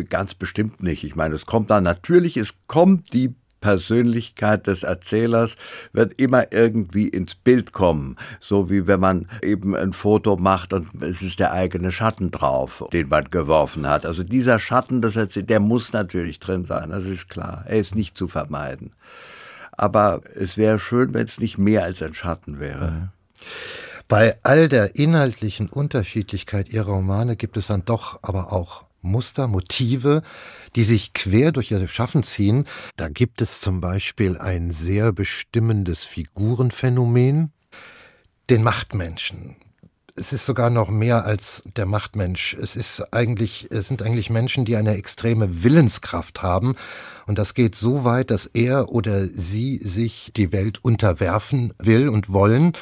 ganz 0.09 0.35
bestimmt 0.35 0.83
nicht. 0.83 1.05
Ich 1.05 1.15
meine, 1.15 1.35
es 1.35 1.45
kommt 1.45 1.71
dann 1.71 1.85
natürlich, 1.85 2.39
es 2.39 2.55
kommt 2.67 3.13
die 3.13 3.35
Persönlichkeit 3.61 4.67
des 4.67 4.83
Erzählers 4.83 5.57
wird 5.93 6.21
immer 6.21 6.53
irgendwie 6.53 7.09
ins 7.09 7.35
Bild 7.35 7.73
kommen. 7.73 8.17
So 8.41 8.71
wie 8.71 8.87
wenn 8.87 9.01
man 9.01 9.29
eben 9.43 9.75
ein 9.75 9.93
Foto 9.93 10.37
macht 10.37 10.73
und 10.73 11.03
es 11.03 11.23
ist 11.23 11.39
der 11.39 11.53
eigene 11.53 11.93
Schatten 11.93 12.31
drauf, 12.31 12.85
den 12.93 13.09
man 13.09 13.31
geworfen 13.31 13.89
hat. 13.89 14.07
Also 14.07 14.23
dieser 14.23 14.59
Schatten, 14.59 15.03
das 15.03 15.17
Erzähl 15.17 15.43
der 15.43 15.61
muss 15.61 15.93
natürlich 15.93 16.39
drin 16.39 16.65
sein, 16.65 16.91
das 16.91 17.05
ist 17.05 17.29
klar. 17.29 17.65
Er 17.67 17.79
ist 17.79 17.95
nicht 17.95 18.17
zu 18.17 18.29
vermeiden. 18.29 18.91
Aber 19.73 20.21
es 20.35 20.57
wäre 20.57 20.79
schön, 20.79 21.13
wenn 21.13 21.27
es 21.27 21.39
nicht 21.39 21.59
mehr 21.59 21.85
als 21.85 22.03
ein 22.03 22.15
Schatten 22.15 22.59
wäre. 22.59 23.11
Bei 24.09 24.37
all 24.45 24.69
der 24.69 24.97
inhaltlichen 24.97 25.69
Unterschiedlichkeit 25.69 26.69
ihrer 26.69 26.93
Romane 26.93 27.37
gibt 27.37 27.57
es 27.57 27.67
dann 27.67 27.85
doch 27.85 28.21
aber 28.23 28.53
auch 28.53 28.86
Muster, 29.07 29.49
Motive, 29.49 30.23
die 30.75 30.85
sich 30.85 31.13
quer 31.13 31.53
durch 31.53 31.71
ihr 31.71 31.89
Schaffen 31.89 32.23
ziehen. 32.23 32.67
Da 32.97 33.09
gibt 33.09 33.41
es 33.41 33.61
zum 33.61 33.81
Beispiel 33.81 34.37
ein 34.37 34.71
sehr 34.71 35.13
bestimmendes 35.13 36.05
Figurenphänomen, 36.05 37.53
den 38.51 38.63
Machtmenschen. 38.63 39.57
Es 40.19 40.33
ist 40.33 40.47
sogar 40.47 40.71
noch 40.71 40.89
mehr 40.89 41.27
als 41.27 41.63
der 41.77 41.85
Machtmensch. 41.85 42.55
Es 42.55 42.75
ist 42.75 43.13
eigentlich, 43.13 43.69
es 43.71 43.89
sind 43.89 44.01
eigentlich 44.01 44.31
Menschen, 44.31 44.65
die 44.65 44.77
eine 44.77 44.97
extreme 44.97 45.63
Willenskraft 45.63 46.43
haben. 46.43 46.75
Und 47.27 47.39
das 47.39 47.53
geht 47.53 47.75
so 47.75 48.05
weit, 48.05 48.31
dass 48.31 48.47
er 48.47 48.89
oder 48.89 49.27
sie 49.27 49.79
sich 49.79 50.33
die 50.35 50.53
Welt 50.53 50.83
unterwerfen 50.83 51.75
will 51.79 52.09
und 52.09 52.33
wollen 52.33 52.73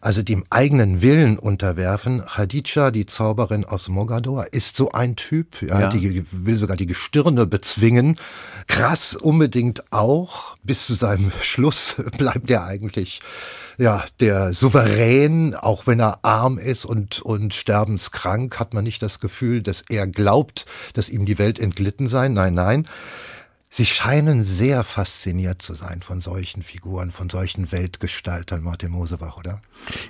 also 0.00 0.22
dem 0.22 0.44
eigenen 0.50 1.02
Willen 1.02 1.38
unterwerfen. 1.38 2.22
Khadija, 2.24 2.90
die 2.90 3.06
Zauberin 3.06 3.64
aus 3.64 3.88
Mogador, 3.88 4.46
ist 4.52 4.76
so 4.76 4.90
ein 4.90 5.16
Typ, 5.16 5.62
ja, 5.62 5.80
ja. 5.80 5.88
die 5.90 6.24
will 6.32 6.56
sogar 6.56 6.76
die 6.76 6.86
Gestirne 6.86 7.46
bezwingen. 7.46 8.18
Krass 8.66 9.14
unbedingt 9.14 9.92
auch. 9.92 10.56
Bis 10.62 10.86
zu 10.86 10.94
seinem 10.94 11.32
Schluss 11.40 11.96
bleibt 12.16 12.50
er 12.50 12.64
eigentlich 12.64 13.20
ja, 13.78 14.04
der 14.18 14.52
Souverän, 14.54 15.54
auch 15.54 15.86
wenn 15.86 16.00
er 16.00 16.24
arm 16.24 16.58
ist 16.58 16.84
und, 16.84 17.22
und 17.22 17.54
sterbenskrank, 17.54 18.58
hat 18.58 18.74
man 18.74 18.82
nicht 18.82 19.02
das 19.02 19.20
Gefühl, 19.20 19.62
dass 19.62 19.84
er 19.88 20.08
glaubt, 20.08 20.66
dass 20.94 21.08
ihm 21.08 21.24
die 21.24 21.38
Welt 21.38 21.60
entglitten 21.60 22.08
sei. 22.08 22.28
Nein, 22.28 22.54
nein. 22.54 22.88
Sie 23.70 23.84
scheinen 23.84 24.44
sehr 24.44 24.82
fasziniert 24.82 25.60
zu 25.60 25.74
sein 25.74 26.00
von 26.00 26.20
solchen 26.20 26.62
Figuren, 26.62 27.10
von 27.10 27.28
solchen 27.28 27.70
Weltgestaltern, 27.70 28.62
Martin 28.62 28.90
Mosebach, 28.90 29.36
oder? 29.36 29.60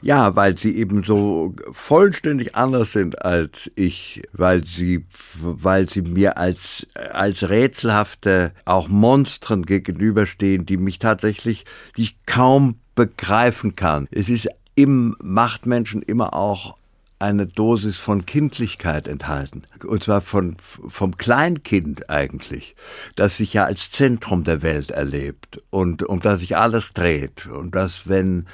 Ja, 0.00 0.36
weil 0.36 0.56
sie 0.56 0.76
eben 0.76 1.02
so 1.02 1.54
vollständig 1.72 2.54
anders 2.54 2.92
sind 2.92 3.24
als 3.24 3.70
ich, 3.74 4.22
weil 4.32 4.64
sie, 4.64 5.06
weil 5.40 5.90
sie 5.90 6.02
mir 6.02 6.38
als, 6.38 6.86
als 6.94 7.48
rätselhafte, 7.48 8.52
auch 8.64 8.86
Monstren 8.86 9.66
gegenüberstehen, 9.66 10.64
die 10.64 10.76
mich 10.76 11.00
tatsächlich, 11.00 11.64
die 11.96 12.02
ich 12.02 12.16
kaum 12.26 12.78
begreifen 12.94 13.74
kann. 13.74 14.06
Es 14.12 14.28
ist 14.28 14.48
im 14.76 15.16
Machtmenschen 15.20 16.02
immer 16.02 16.34
auch 16.34 16.76
eine 17.18 17.46
Dosis 17.46 17.96
von 17.96 18.26
Kindlichkeit 18.26 19.08
enthalten. 19.08 19.64
Und 19.84 20.04
zwar 20.04 20.20
von, 20.20 20.56
vom 20.88 21.16
Kleinkind 21.16 22.10
eigentlich, 22.10 22.74
das 23.16 23.36
sich 23.36 23.52
ja 23.54 23.64
als 23.64 23.90
Zentrum 23.90 24.44
der 24.44 24.62
Welt 24.62 24.90
erlebt 24.90 25.62
und 25.70 26.02
um 26.02 26.20
das 26.20 26.40
sich 26.40 26.56
alles 26.56 26.92
dreht. 26.92 27.46
Und 27.46 27.74
das, 27.74 28.02
wenn 28.06 28.46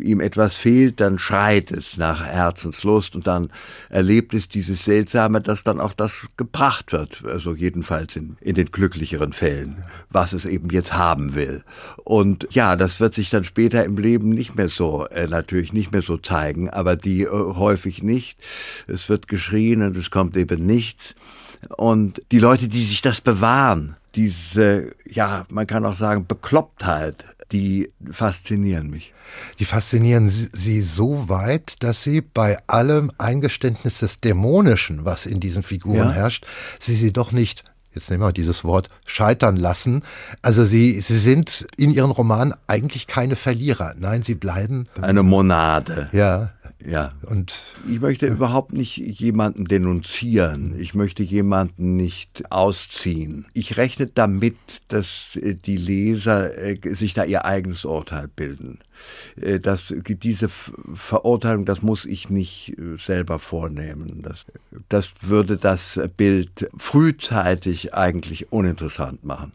ihm 0.00 0.20
etwas 0.20 0.54
fehlt, 0.54 1.00
dann 1.00 1.18
schreit 1.18 1.70
es 1.70 1.96
nach 1.96 2.24
Herzenslust 2.24 3.14
und 3.14 3.26
dann 3.26 3.50
erlebt 3.88 4.34
es 4.34 4.48
dieses 4.48 4.84
Seltsame, 4.84 5.40
dass 5.40 5.62
dann 5.62 5.80
auch 5.80 5.92
das 5.92 6.26
gebracht 6.36 6.92
wird. 6.92 7.24
Also 7.24 7.54
jedenfalls 7.54 8.16
in, 8.16 8.36
in 8.40 8.54
den 8.54 8.66
glücklicheren 8.66 9.32
Fällen, 9.32 9.84
was 10.10 10.32
es 10.32 10.44
eben 10.44 10.70
jetzt 10.70 10.94
haben 10.94 11.34
will. 11.34 11.62
Und 12.04 12.48
ja, 12.50 12.76
das 12.76 13.00
wird 13.00 13.14
sich 13.14 13.30
dann 13.30 13.44
später 13.44 13.84
im 13.84 13.96
Leben 13.96 14.30
nicht 14.30 14.56
mehr 14.56 14.68
so, 14.68 15.06
äh, 15.06 15.28
natürlich 15.28 15.72
nicht 15.72 15.92
mehr 15.92 16.02
so 16.02 16.16
zeigen, 16.16 16.68
aber 16.70 16.96
die 16.96 17.22
äh, 17.22 17.28
häufig 17.30 18.02
nicht. 18.02 18.38
Es 18.86 19.08
wird 19.08 19.28
geschrien 19.28 19.82
und 19.82 19.96
es 19.96 20.10
kommt 20.10 20.36
eben 20.36 20.65
nichts. 20.66 21.14
Und 21.76 22.20
die 22.32 22.38
Leute, 22.38 22.68
die 22.68 22.84
sich 22.84 23.02
das 23.02 23.20
bewahren, 23.20 23.96
diese, 24.14 24.94
ja, 25.08 25.46
man 25.50 25.66
kann 25.66 25.84
auch 25.84 25.96
sagen, 25.96 26.26
Beklopptheit, 26.26 27.24
die 27.52 27.90
faszinieren 28.10 28.90
mich. 28.90 29.12
Die 29.58 29.64
faszinieren 29.64 30.28
sie 30.28 30.82
so 30.82 31.28
weit, 31.28 31.74
dass 31.80 32.02
sie 32.02 32.20
bei 32.20 32.58
allem 32.66 33.12
Eingeständnis 33.18 33.98
des 33.98 34.20
Dämonischen, 34.20 35.04
was 35.04 35.26
in 35.26 35.40
diesen 35.40 35.62
Figuren 35.62 36.08
ja. 36.08 36.12
herrscht, 36.12 36.46
sie 36.80 36.96
sie 36.96 37.12
doch 37.12 37.32
nicht 37.32 37.64
jetzt 37.96 38.10
nehmen 38.10 38.22
wir 38.22 38.32
dieses 38.32 38.62
Wort, 38.62 38.88
scheitern 39.06 39.56
lassen. 39.56 40.02
Also 40.42 40.64
sie, 40.64 41.00
sie 41.00 41.18
sind 41.18 41.66
in 41.76 41.90
ihren 41.90 42.10
Romanen 42.10 42.54
eigentlich 42.68 43.08
keine 43.08 43.34
Verlierer. 43.34 43.94
Nein, 43.98 44.22
sie 44.22 44.34
bleiben. 44.34 44.86
Eine 45.00 45.22
Monade. 45.22 46.08
Ja. 46.12 46.50
Ja. 46.86 47.12
Und 47.22 47.74
ich 47.88 48.00
möchte 48.00 48.26
überhaupt 48.26 48.72
nicht 48.72 48.96
jemanden 48.96 49.64
denunzieren. 49.64 50.78
Ich 50.78 50.94
möchte 50.94 51.24
jemanden 51.24 51.96
nicht 51.96 52.52
ausziehen. 52.52 53.46
Ich 53.54 53.76
rechne 53.76 54.06
damit, 54.06 54.56
dass 54.86 55.36
äh, 55.36 55.54
die 55.54 55.76
Leser 55.76 56.56
äh, 56.56 56.78
sich 56.94 57.14
da 57.14 57.24
ihr 57.24 57.44
eigenes 57.44 57.84
Urteil 57.84 58.28
bilden. 58.28 58.78
Äh, 59.40 59.58
das, 59.58 59.92
diese 60.06 60.48
Verurteilung, 60.48 61.64
das 61.64 61.82
muss 61.82 62.04
ich 62.04 62.30
nicht 62.30 62.76
selber 63.04 63.40
vornehmen. 63.40 64.22
Das, 64.22 64.46
das 64.88 65.10
würde 65.22 65.56
das 65.56 66.00
Bild 66.16 66.70
frühzeitig 66.78 67.94
eigentlich 67.94 68.52
uninteressant 68.52 69.24
machen. 69.24 69.52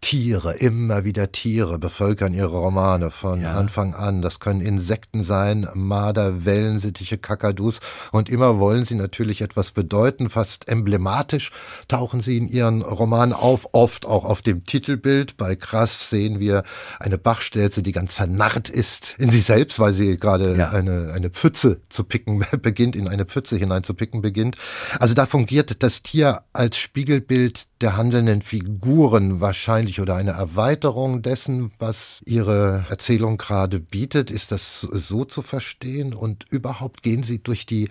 Tiere, 0.00 0.54
immer 0.54 1.04
wieder 1.04 1.32
Tiere 1.32 1.78
bevölkern 1.78 2.34
ihre 2.34 2.58
Romane 2.58 3.10
von 3.10 3.42
ja. 3.42 3.52
Anfang 3.52 3.94
an. 3.94 4.20
Das 4.20 4.40
können 4.40 4.60
Insekten 4.60 5.24
sein, 5.24 5.66
Marder, 5.74 6.44
Wellensittiche, 6.44 7.18
Kakadus. 7.18 7.80
Und 8.10 8.28
immer 8.28 8.58
wollen 8.58 8.84
sie 8.84 8.94
natürlich 8.94 9.40
etwas 9.40 9.72
bedeuten. 9.72 10.28
Fast 10.28 10.68
emblematisch 10.68 11.50
tauchen 11.88 12.20
sie 12.20 12.36
in 12.36 12.46
ihren 12.46 12.82
Romanen 12.82 13.32
auf, 13.32 13.68
oft 13.72 14.04
auch 14.04 14.24
auf 14.24 14.42
dem 14.42 14.64
Titelbild. 14.64 15.36
Bei 15.36 15.56
Krass 15.56 16.10
sehen 16.10 16.40
wir 16.40 16.64
eine 16.98 17.18
Bachstelze, 17.18 17.82
die 17.82 17.92
ganz 17.92 18.14
vernarrt 18.14 18.68
ist 18.68 19.16
in 19.18 19.30
sich 19.30 19.44
selbst, 19.44 19.78
weil 19.78 19.94
sie 19.94 20.16
gerade 20.16 20.56
ja. 20.56 20.70
eine, 20.70 21.12
eine 21.14 21.30
Pfütze 21.30 21.80
zu 21.88 22.04
picken 22.04 22.44
beginnt, 22.62 22.96
in 22.96 23.08
eine 23.08 23.24
Pfütze 23.24 23.56
hinein 23.56 23.84
zu 23.84 23.94
picken 23.94 24.20
beginnt. 24.20 24.56
Also 24.98 25.14
da 25.14 25.26
fungiert 25.26 25.82
das 25.82 26.02
Tier 26.02 26.42
als 26.52 26.76
Spiegelbild 26.76 27.66
der 27.80 27.96
handelnden 27.96 28.42
Figuren 28.42 29.40
wahrscheinlich 29.40 29.61
oder 30.00 30.16
eine 30.16 30.32
Erweiterung 30.32 31.22
dessen, 31.22 31.72
was 31.78 32.22
Ihre 32.26 32.84
Erzählung 32.88 33.38
gerade 33.38 33.80
bietet. 33.80 34.30
Ist 34.30 34.52
das 34.52 34.80
so 34.80 35.24
zu 35.24 35.42
verstehen? 35.42 36.14
Und 36.14 36.46
überhaupt 36.50 37.02
gehen 37.02 37.22
Sie 37.22 37.42
durch 37.42 37.66
die 37.66 37.88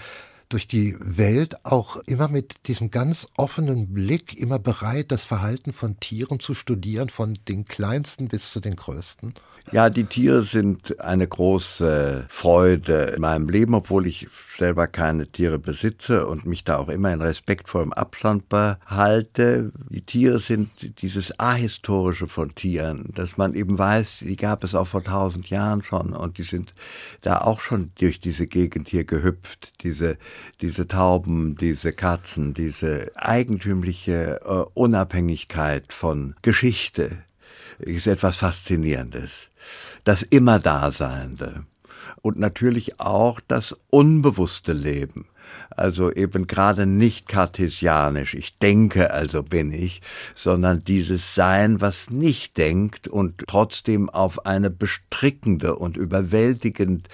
durch 0.52 0.68
die 0.68 0.96
Welt 1.00 1.66
auch 1.66 1.96
immer 2.08 2.28
mit 2.28 2.68
diesem 2.68 2.92
ganz 2.92 3.26
offenen 3.38 3.94
Blick, 3.94 4.38
immer 4.38 4.60
bereit, 4.60 5.12
das 5.12 5.24
Verhalten 5.24 5.72
von 5.72 6.00
Tieren 6.00 6.40
zu 6.42 6.54
studieren, 6.54 7.08
von 7.08 7.38
den 7.48 7.64
kleinsten 7.66 8.28
bis 8.28 8.52
zu 8.52 8.60
den 8.60 8.76
größten? 8.76 9.34
Ja, 9.72 9.90
die 9.90 10.04
Tiere 10.04 10.42
sind 10.42 11.00
eine 11.00 11.28
große 11.28 12.26
Freude 12.28 13.14
in 13.16 13.22
meinem 13.22 13.48
Leben, 13.48 13.74
obwohl 13.74 14.06
ich 14.06 14.28
selber 14.58 14.88
keine 14.88 15.28
Tiere 15.28 15.60
besitze 15.60 16.28
und 16.28 16.46
mich 16.46 16.66
da 16.66 16.78
auch 16.78 16.90
immer 16.90 17.14
in 17.14 17.22
respektvollem 17.22 17.94
Abstand 17.94 18.50
behalte. 18.50 19.72
Die 19.90 20.02
Tiere 20.02 20.40
sind 20.40 21.02
dieses 21.02 21.40
Ahistorische 21.40 22.28
von 22.28 22.54
Tieren, 22.54 23.12
dass 23.16 23.38
man 23.38 23.54
eben 23.54 23.78
weiß, 23.78 24.20
die 24.28 24.36
gab 24.36 24.66
es 24.66 24.76
auch 24.76 24.88
vor 24.88 25.04
tausend 25.04 25.50
Jahren 25.50 25.84
schon 25.84 26.14
und 26.14 26.38
die 26.38 26.44
sind 26.44 26.74
da 27.22 27.38
auch 27.38 27.62
schon 27.62 27.92
durch 27.98 28.20
diese 28.20 28.48
Gegend 28.48 28.90
hier 28.90 29.06
gehüpft, 29.06 29.74
diese, 29.84 30.18
diese 30.60 30.88
Tauben, 30.88 31.56
diese 31.56 31.94
Katzen, 31.94 32.54
diese 32.54 33.12
eigentümliche 33.16 34.42
äh, 34.44 34.66
Unabhängigkeit 34.74 35.94
von 35.94 36.36
Geschichte 36.42 37.24
ist 37.80 38.08
etwas 38.08 38.36
Faszinierendes 38.36 39.51
das 40.04 40.24
Immerdaseinende 40.24 41.66
und 42.22 42.38
natürlich 42.38 43.00
auch 43.00 43.40
das 43.48 43.76
unbewusste 43.90 44.74
Leben. 44.74 45.28
Also 45.70 46.12
eben 46.12 46.48
gerade 46.48 46.86
nicht 46.86 47.28
kartesianisch, 47.28 48.36
ich 48.36 48.58
denke, 48.60 49.12
also 49.12 49.44
bin 49.44 49.72
ich, 49.74 50.02
sondern 50.36 50.84
dieses 50.84 51.36
Sein, 51.36 51.82
was 51.82 52.10
nicht 52.10 52.58
denkt 52.58 53.08
und 53.08 53.44
trotzdem 53.48 54.10
auf 54.10 54.46
eine 54.46 54.70
bestrickende 54.70 55.76
und 55.76 55.98
überwältigend 55.98 57.10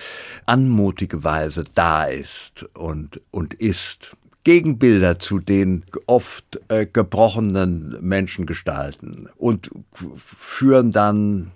anmutige 0.46 1.24
Weise 1.24 1.64
da 1.74 2.04
ist 2.04 2.66
und, 2.76 3.22
und 3.32 3.54
ist. 3.54 4.16
Gegenbilder 4.44 5.20
zu 5.20 5.40
den 5.40 5.84
oft 6.06 6.62
äh, 6.70 6.86
gebrochenen 6.86 7.98
Menschengestalten 8.00 9.28
und 9.36 9.70
führen 9.94 10.92
dann 10.92 11.52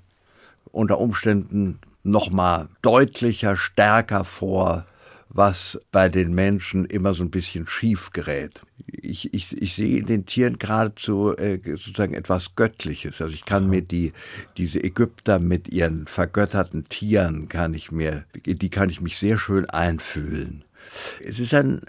unter 0.71 0.99
Umständen 0.99 1.79
noch 2.03 2.31
mal 2.31 2.69
deutlicher, 2.81 3.57
stärker 3.57 4.25
vor, 4.25 4.85
was 5.33 5.79
bei 5.91 6.09
den 6.09 6.33
Menschen 6.33 6.85
immer 6.85 7.13
so 7.13 7.23
ein 7.23 7.31
bisschen 7.31 7.67
schief 7.67 8.11
gerät. 8.11 8.61
Ich, 8.85 9.33
ich, 9.33 9.59
ich 9.61 9.75
sehe 9.75 9.99
in 9.99 10.07
den 10.07 10.25
Tieren 10.25 10.59
geradezu 10.59 11.35
äh, 11.37 11.59
sozusagen 11.63 12.13
etwas 12.13 12.55
Göttliches. 12.55 13.21
Also 13.21 13.33
ich 13.33 13.45
kann 13.45 13.69
mir 13.69 13.81
die, 13.81 14.11
diese 14.57 14.83
Ägypter 14.83 15.39
mit 15.39 15.69
ihren 15.69 16.05
vergötterten 16.07 16.89
Tieren, 16.89 17.47
kann 17.47 17.73
ich 17.73 17.91
mir, 17.91 18.25
die 18.45 18.69
kann 18.69 18.89
ich 18.89 18.99
mich 18.99 19.17
sehr 19.17 19.37
schön 19.37 19.69
einfühlen. 19.69 20.65
Es 21.23 21.39
ist 21.39 21.53
ein, 21.53 21.81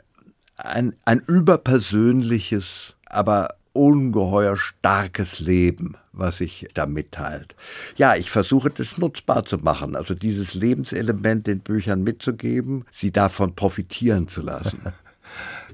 ein, 0.56 0.94
ein 1.04 1.20
überpersönliches, 1.20 2.94
aber 3.06 3.56
ungeheuer 3.72 4.56
starkes 4.56 5.40
Leben, 5.40 5.96
was 6.12 6.38
sich 6.38 6.68
da 6.74 6.86
mitteilt. 6.86 7.54
Ja, 7.96 8.16
ich 8.16 8.30
versuche 8.30 8.70
das 8.70 8.98
nutzbar 8.98 9.44
zu 9.44 9.58
machen, 9.58 9.96
also 9.96 10.14
dieses 10.14 10.54
Lebenselement 10.54 11.46
den 11.46 11.60
Büchern 11.60 12.02
mitzugeben, 12.02 12.84
sie 12.90 13.10
davon 13.10 13.54
profitieren 13.54 14.28
zu 14.28 14.42
lassen. 14.42 14.80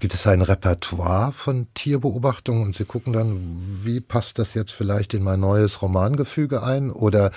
Gibt 0.00 0.14
es 0.14 0.26
ein 0.28 0.42
Repertoire 0.42 1.32
von 1.32 1.66
Tierbeobachtungen 1.74 2.62
und 2.62 2.76
Sie 2.76 2.84
gucken 2.84 3.12
dann, 3.12 3.58
wie 3.82 4.00
passt 4.00 4.38
das 4.38 4.54
jetzt 4.54 4.72
vielleicht 4.72 5.12
in 5.12 5.24
mein 5.24 5.40
neues 5.40 5.82
Romangefüge 5.82 6.62
ein? 6.62 6.92
Oder 6.92 7.32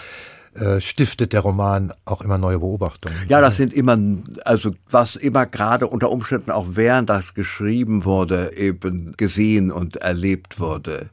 äh, 0.56 0.82
stiftet 0.82 1.32
der 1.32 1.40
Roman 1.40 1.94
auch 2.04 2.22
immer 2.22 2.38
neue 2.38 2.60
Beobachtungen. 2.60 3.16
Ja, 3.30 3.40
das 3.40 3.56
sind 3.56 3.74
immer, 3.74 3.98
also 4.44 4.76
was 4.90 5.16
immer 5.16 5.46
gerade 5.46 5.88
unter 5.88 6.10
Umständen 6.12 6.52
auch 6.52 6.68
während 6.72 7.10
das 7.10 7.34
geschrieben 7.34 8.04
wurde, 8.04 8.54
eben 8.58 9.14
gesehen 9.16 9.72
und 9.72 9.96
erlebt 9.98 10.60
wurde. 10.60 11.10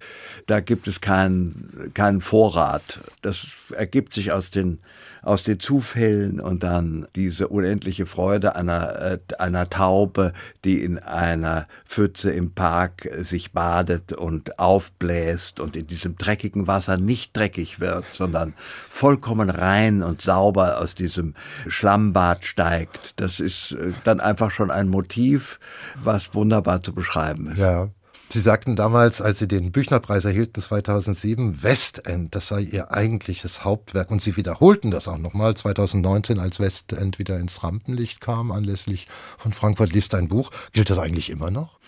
Da 0.47 0.59
gibt 0.59 0.89
es 0.89 1.01
keinen 1.01 1.93
keinen 1.95 2.21
Vorrat. 2.21 3.01
Das 3.23 3.47
ergibt 3.71 4.13
sich 4.13 4.33
aus 4.33 4.51
den 4.51 4.81
aus 5.23 5.43
den 5.43 5.61
Zufällen 5.61 6.41
und 6.41 6.63
dann 6.63 7.07
diese 7.15 7.49
unendliche 7.49 8.07
Freude 8.07 8.57
einer, 8.57 9.01
äh, 9.01 9.19
einer 9.39 9.69
Taube, 9.69 10.33
die 10.65 10.83
in 10.83 10.99
einer 10.99 11.67
Pfütze 11.87 12.31
im 12.31 12.53
Park 12.53 13.05
äh, 13.05 13.25
sich 13.25 13.53
badet 13.53 14.13
und 14.13 14.59
aufbläst 14.59 15.61
und 15.61 15.77
in 15.77 15.87
diesem 15.87 16.17
dreckigen 16.17 16.67
Wasser 16.67 16.97
nicht 16.97 17.37
dreckig 17.37 17.81
wird, 17.81 18.05
sondern 18.13 18.55
vollkommen 18.91 19.51
rein 19.51 20.03
und 20.03 20.23
sauber 20.23 20.79
aus 20.79 20.95
diesem 20.95 21.35
Schlammbad 21.67 22.45
steigt. 22.45 23.21
Das 23.21 23.41
ist 23.41 23.73
äh, 23.73 23.93
dann 24.05 24.21
einfach 24.21 24.51
schon 24.51 24.71
ein 24.71 24.89
Motiv, 24.89 25.59
was 26.03 26.35
wunderbar 26.35 26.83
zu 26.83 26.95
beschreiben 26.95 27.49
ist. 27.53 27.59
Ja. 27.59 27.89
Sie 28.31 28.41
sagten 28.41 28.77
damals, 28.77 29.23
als 29.23 29.39
Sie 29.39 29.49
den 29.49 29.73
Büchnerpreis 29.73 30.27
erhielten 30.27 30.61
2007, 30.61 31.63
Westend, 31.63 32.35
das 32.35 32.49
sei 32.49 32.61
Ihr 32.61 32.93
eigentliches 32.93 33.65
Hauptwerk. 33.65 34.11
Und 34.11 34.21
Sie 34.21 34.37
wiederholten 34.37 34.91
das 34.91 35.09
auch 35.09 35.17
nochmal 35.17 35.57
2019, 35.57 36.39
als 36.39 36.61
Westend 36.61 37.19
wieder 37.19 37.39
ins 37.39 37.63
Rampenlicht 37.65 38.21
kam, 38.21 38.53
anlässlich 38.53 39.09
von 39.39 39.55
Frankfurt 39.55 39.95
liest 39.95 40.15
ein 40.15 40.29
Buch. 40.29 40.51
Gilt 40.73 40.91
das 40.91 40.99
eigentlich 40.99 41.31
immer 41.31 41.51
noch? 41.51 41.79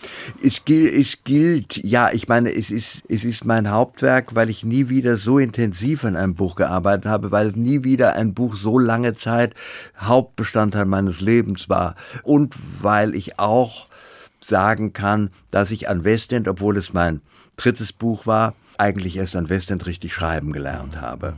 Es 0.43 0.65
gilt, 0.65 0.91
es 0.95 1.23
gilt, 1.23 1.77
ja, 1.77 2.11
ich 2.11 2.27
meine, 2.27 2.51
es 2.51 2.71
ist, 2.71 3.03
es 3.07 3.23
ist 3.23 3.45
mein 3.45 3.69
Hauptwerk, 3.69 4.33
weil 4.33 4.49
ich 4.49 4.63
nie 4.63 4.89
wieder 4.89 5.17
so 5.17 5.37
intensiv 5.37 6.03
an 6.05 6.15
einem 6.15 6.33
Buch 6.33 6.55
gearbeitet 6.55 7.05
habe, 7.05 7.29
weil 7.29 7.51
nie 7.51 7.83
wieder 7.83 8.13
ein 8.13 8.33
Buch 8.33 8.55
so 8.55 8.79
lange 8.79 9.13
Zeit 9.13 9.53
Hauptbestandteil 9.99 10.85
meines 10.85 11.21
Lebens 11.21 11.69
war. 11.69 11.95
Und 12.23 12.55
weil 12.81 13.13
ich 13.13 13.37
auch 13.37 13.90
sagen 14.43 14.93
kann, 14.93 15.29
dass 15.51 15.71
ich 15.71 15.87
an 15.89 16.03
Westend, 16.03 16.47
obwohl 16.47 16.77
es 16.77 16.93
mein 16.93 17.21
drittes 17.55 17.93
Buch 17.93 18.25
war, 18.25 18.55
eigentlich 18.77 19.17
erst 19.17 19.35
an 19.35 19.49
Westend 19.49 19.85
richtig 19.85 20.13
schreiben 20.13 20.51
gelernt 20.51 20.99
habe. 20.99 21.35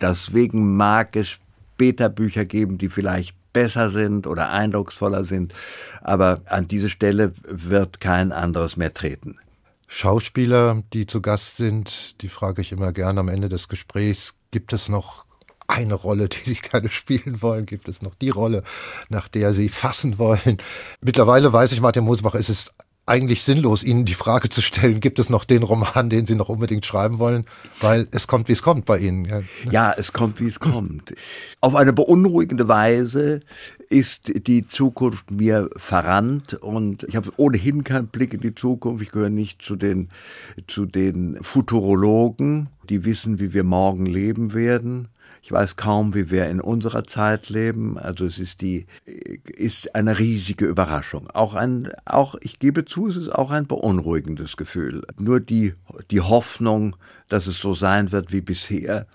Deswegen 0.00 0.76
mag 0.76 1.14
es 1.16 1.28
später 1.28 2.08
Bücher 2.08 2.44
geben, 2.44 2.78
die 2.78 2.88
vielleicht 2.88 3.34
besser 3.52 3.90
sind 3.90 4.26
oder 4.26 4.50
eindrucksvoller 4.50 5.24
sind, 5.24 5.54
aber 6.02 6.42
an 6.46 6.68
diese 6.68 6.90
Stelle 6.90 7.32
wird 7.42 8.00
kein 8.00 8.32
anderes 8.32 8.76
mehr 8.76 8.92
treten. 8.92 9.38
Schauspieler, 9.86 10.82
die 10.92 11.06
zu 11.06 11.20
Gast 11.20 11.56
sind, 11.56 12.20
die 12.22 12.28
frage 12.28 12.62
ich 12.62 12.70
immer 12.70 12.92
gerne 12.92 13.20
am 13.20 13.28
Ende 13.28 13.48
des 13.48 13.68
Gesprächs, 13.68 14.34
gibt 14.52 14.72
es 14.72 14.88
noch 14.88 15.24
eine 15.70 15.94
Rolle, 15.94 16.28
die 16.28 16.50
sie 16.50 16.54
gerne 16.70 16.90
spielen 16.90 17.42
wollen? 17.42 17.66
Gibt 17.66 17.88
es 17.88 18.02
noch 18.02 18.14
die 18.14 18.30
Rolle, 18.30 18.62
nach 19.08 19.28
der 19.28 19.54
sie 19.54 19.68
fassen 19.68 20.18
wollen? 20.18 20.58
Mittlerweile 21.00 21.52
weiß 21.52 21.72
ich, 21.72 21.80
Martin 21.80 22.04
Mosebach, 22.04 22.34
es 22.34 22.48
ist 22.48 22.72
eigentlich 23.10 23.42
sinnlos, 23.42 23.82
Ihnen 23.82 24.04
die 24.04 24.14
Frage 24.14 24.48
zu 24.48 24.62
stellen, 24.62 25.00
gibt 25.00 25.18
es 25.18 25.28
noch 25.28 25.44
den 25.44 25.64
Roman, 25.64 26.08
den 26.10 26.26
Sie 26.26 26.36
noch 26.36 26.48
unbedingt 26.48 26.86
schreiben 26.86 27.18
wollen? 27.18 27.44
Weil 27.80 28.06
es 28.12 28.28
kommt, 28.28 28.48
wie 28.48 28.52
es 28.52 28.62
kommt 28.62 28.84
bei 28.84 28.98
Ihnen. 28.98 29.24
Ja, 29.24 29.42
ja 29.70 29.92
es 29.96 30.12
kommt, 30.12 30.40
wie 30.40 30.46
es 30.46 30.60
kommt. 30.60 31.12
Auf 31.60 31.74
eine 31.74 31.92
beunruhigende 31.92 32.68
Weise 32.68 33.40
ist 33.88 34.46
die 34.46 34.68
Zukunft 34.68 35.30
mir 35.32 35.68
verrannt 35.76 36.54
und 36.54 37.02
ich 37.02 37.16
habe 37.16 37.32
ohnehin 37.36 37.82
keinen 37.82 38.06
Blick 38.06 38.32
in 38.32 38.40
die 38.40 38.54
Zukunft. 38.54 39.02
Ich 39.02 39.10
gehöre 39.10 39.30
nicht 39.30 39.60
zu 39.60 39.74
den, 39.74 40.10
zu 40.68 40.86
den 40.86 41.36
Futurologen, 41.42 42.68
die 42.88 43.04
wissen, 43.04 43.40
wie 43.40 43.52
wir 43.52 43.64
morgen 43.64 44.06
leben 44.06 44.54
werden. 44.54 45.08
Ich 45.42 45.52
weiß 45.52 45.76
kaum, 45.76 46.14
wie 46.14 46.30
wir 46.30 46.46
in 46.48 46.60
unserer 46.60 47.04
Zeit 47.04 47.48
leben. 47.48 47.98
Also 47.98 48.26
es 48.26 48.38
ist 48.38 48.60
die, 48.60 48.86
ist 49.04 49.94
eine 49.94 50.18
riesige 50.18 50.66
Überraschung. 50.66 51.30
Auch 51.30 51.54
ein, 51.54 51.90
auch, 52.04 52.34
ich 52.40 52.58
gebe 52.58 52.84
zu, 52.84 53.08
es 53.08 53.16
ist 53.16 53.30
auch 53.30 53.50
ein 53.50 53.66
beunruhigendes 53.66 54.56
Gefühl. 54.56 55.02
Nur 55.18 55.40
die, 55.40 55.74
die 56.10 56.20
Hoffnung, 56.20 56.96
dass 57.28 57.46
es 57.46 57.58
so 57.58 57.74
sein 57.74 58.12
wird 58.12 58.32
wie 58.32 58.42
bisher, 58.42 59.06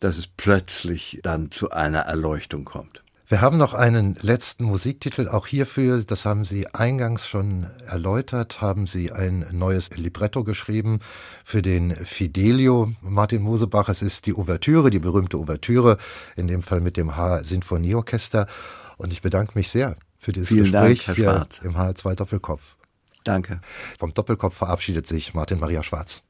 dass 0.00 0.18
es 0.18 0.26
plötzlich 0.26 1.20
dann 1.22 1.50
zu 1.50 1.70
einer 1.70 2.00
Erleuchtung 2.00 2.64
kommt. 2.64 3.02
Wir 3.30 3.40
haben 3.40 3.58
noch 3.58 3.74
einen 3.74 4.16
letzten 4.22 4.64
Musiktitel, 4.64 5.28
auch 5.28 5.46
hierfür, 5.46 6.02
das 6.02 6.24
haben 6.24 6.44
Sie 6.44 6.66
eingangs 6.74 7.28
schon 7.28 7.68
erläutert, 7.86 8.60
haben 8.60 8.88
Sie 8.88 9.12
ein 9.12 9.46
neues 9.52 9.90
Libretto 9.90 10.42
geschrieben 10.42 10.98
für 11.44 11.62
den 11.62 11.92
Fidelio 11.92 12.92
Martin 13.00 13.42
Mosebach. 13.42 13.88
Es 13.88 14.02
ist 14.02 14.26
die 14.26 14.34
Ouvertüre, 14.34 14.90
die 14.90 14.98
berühmte 14.98 15.38
Ouvertüre, 15.38 15.96
in 16.34 16.48
dem 16.48 16.64
Fall 16.64 16.80
mit 16.80 16.96
dem 16.96 17.16
H-Sinfonieorchester. 17.16 18.48
Und 18.96 19.12
ich 19.12 19.22
bedanke 19.22 19.52
mich 19.54 19.70
sehr 19.70 19.94
für 20.18 20.32
dieses 20.32 20.48
Vielen 20.48 20.64
Gespräch 20.64 21.06
Dank, 21.06 21.16
hier 21.16 21.24
Schwarz. 21.26 21.60
im 21.62 21.76
H2 21.76 22.16
Doppelkopf. 22.16 22.78
Danke. 23.22 23.60
Vom 24.00 24.12
Doppelkopf 24.12 24.56
verabschiedet 24.56 25.06
sich 25.06 25.34
Martin 25.34 25.60
Maria 25.60 25.84
Schwarz. 25.84 26.24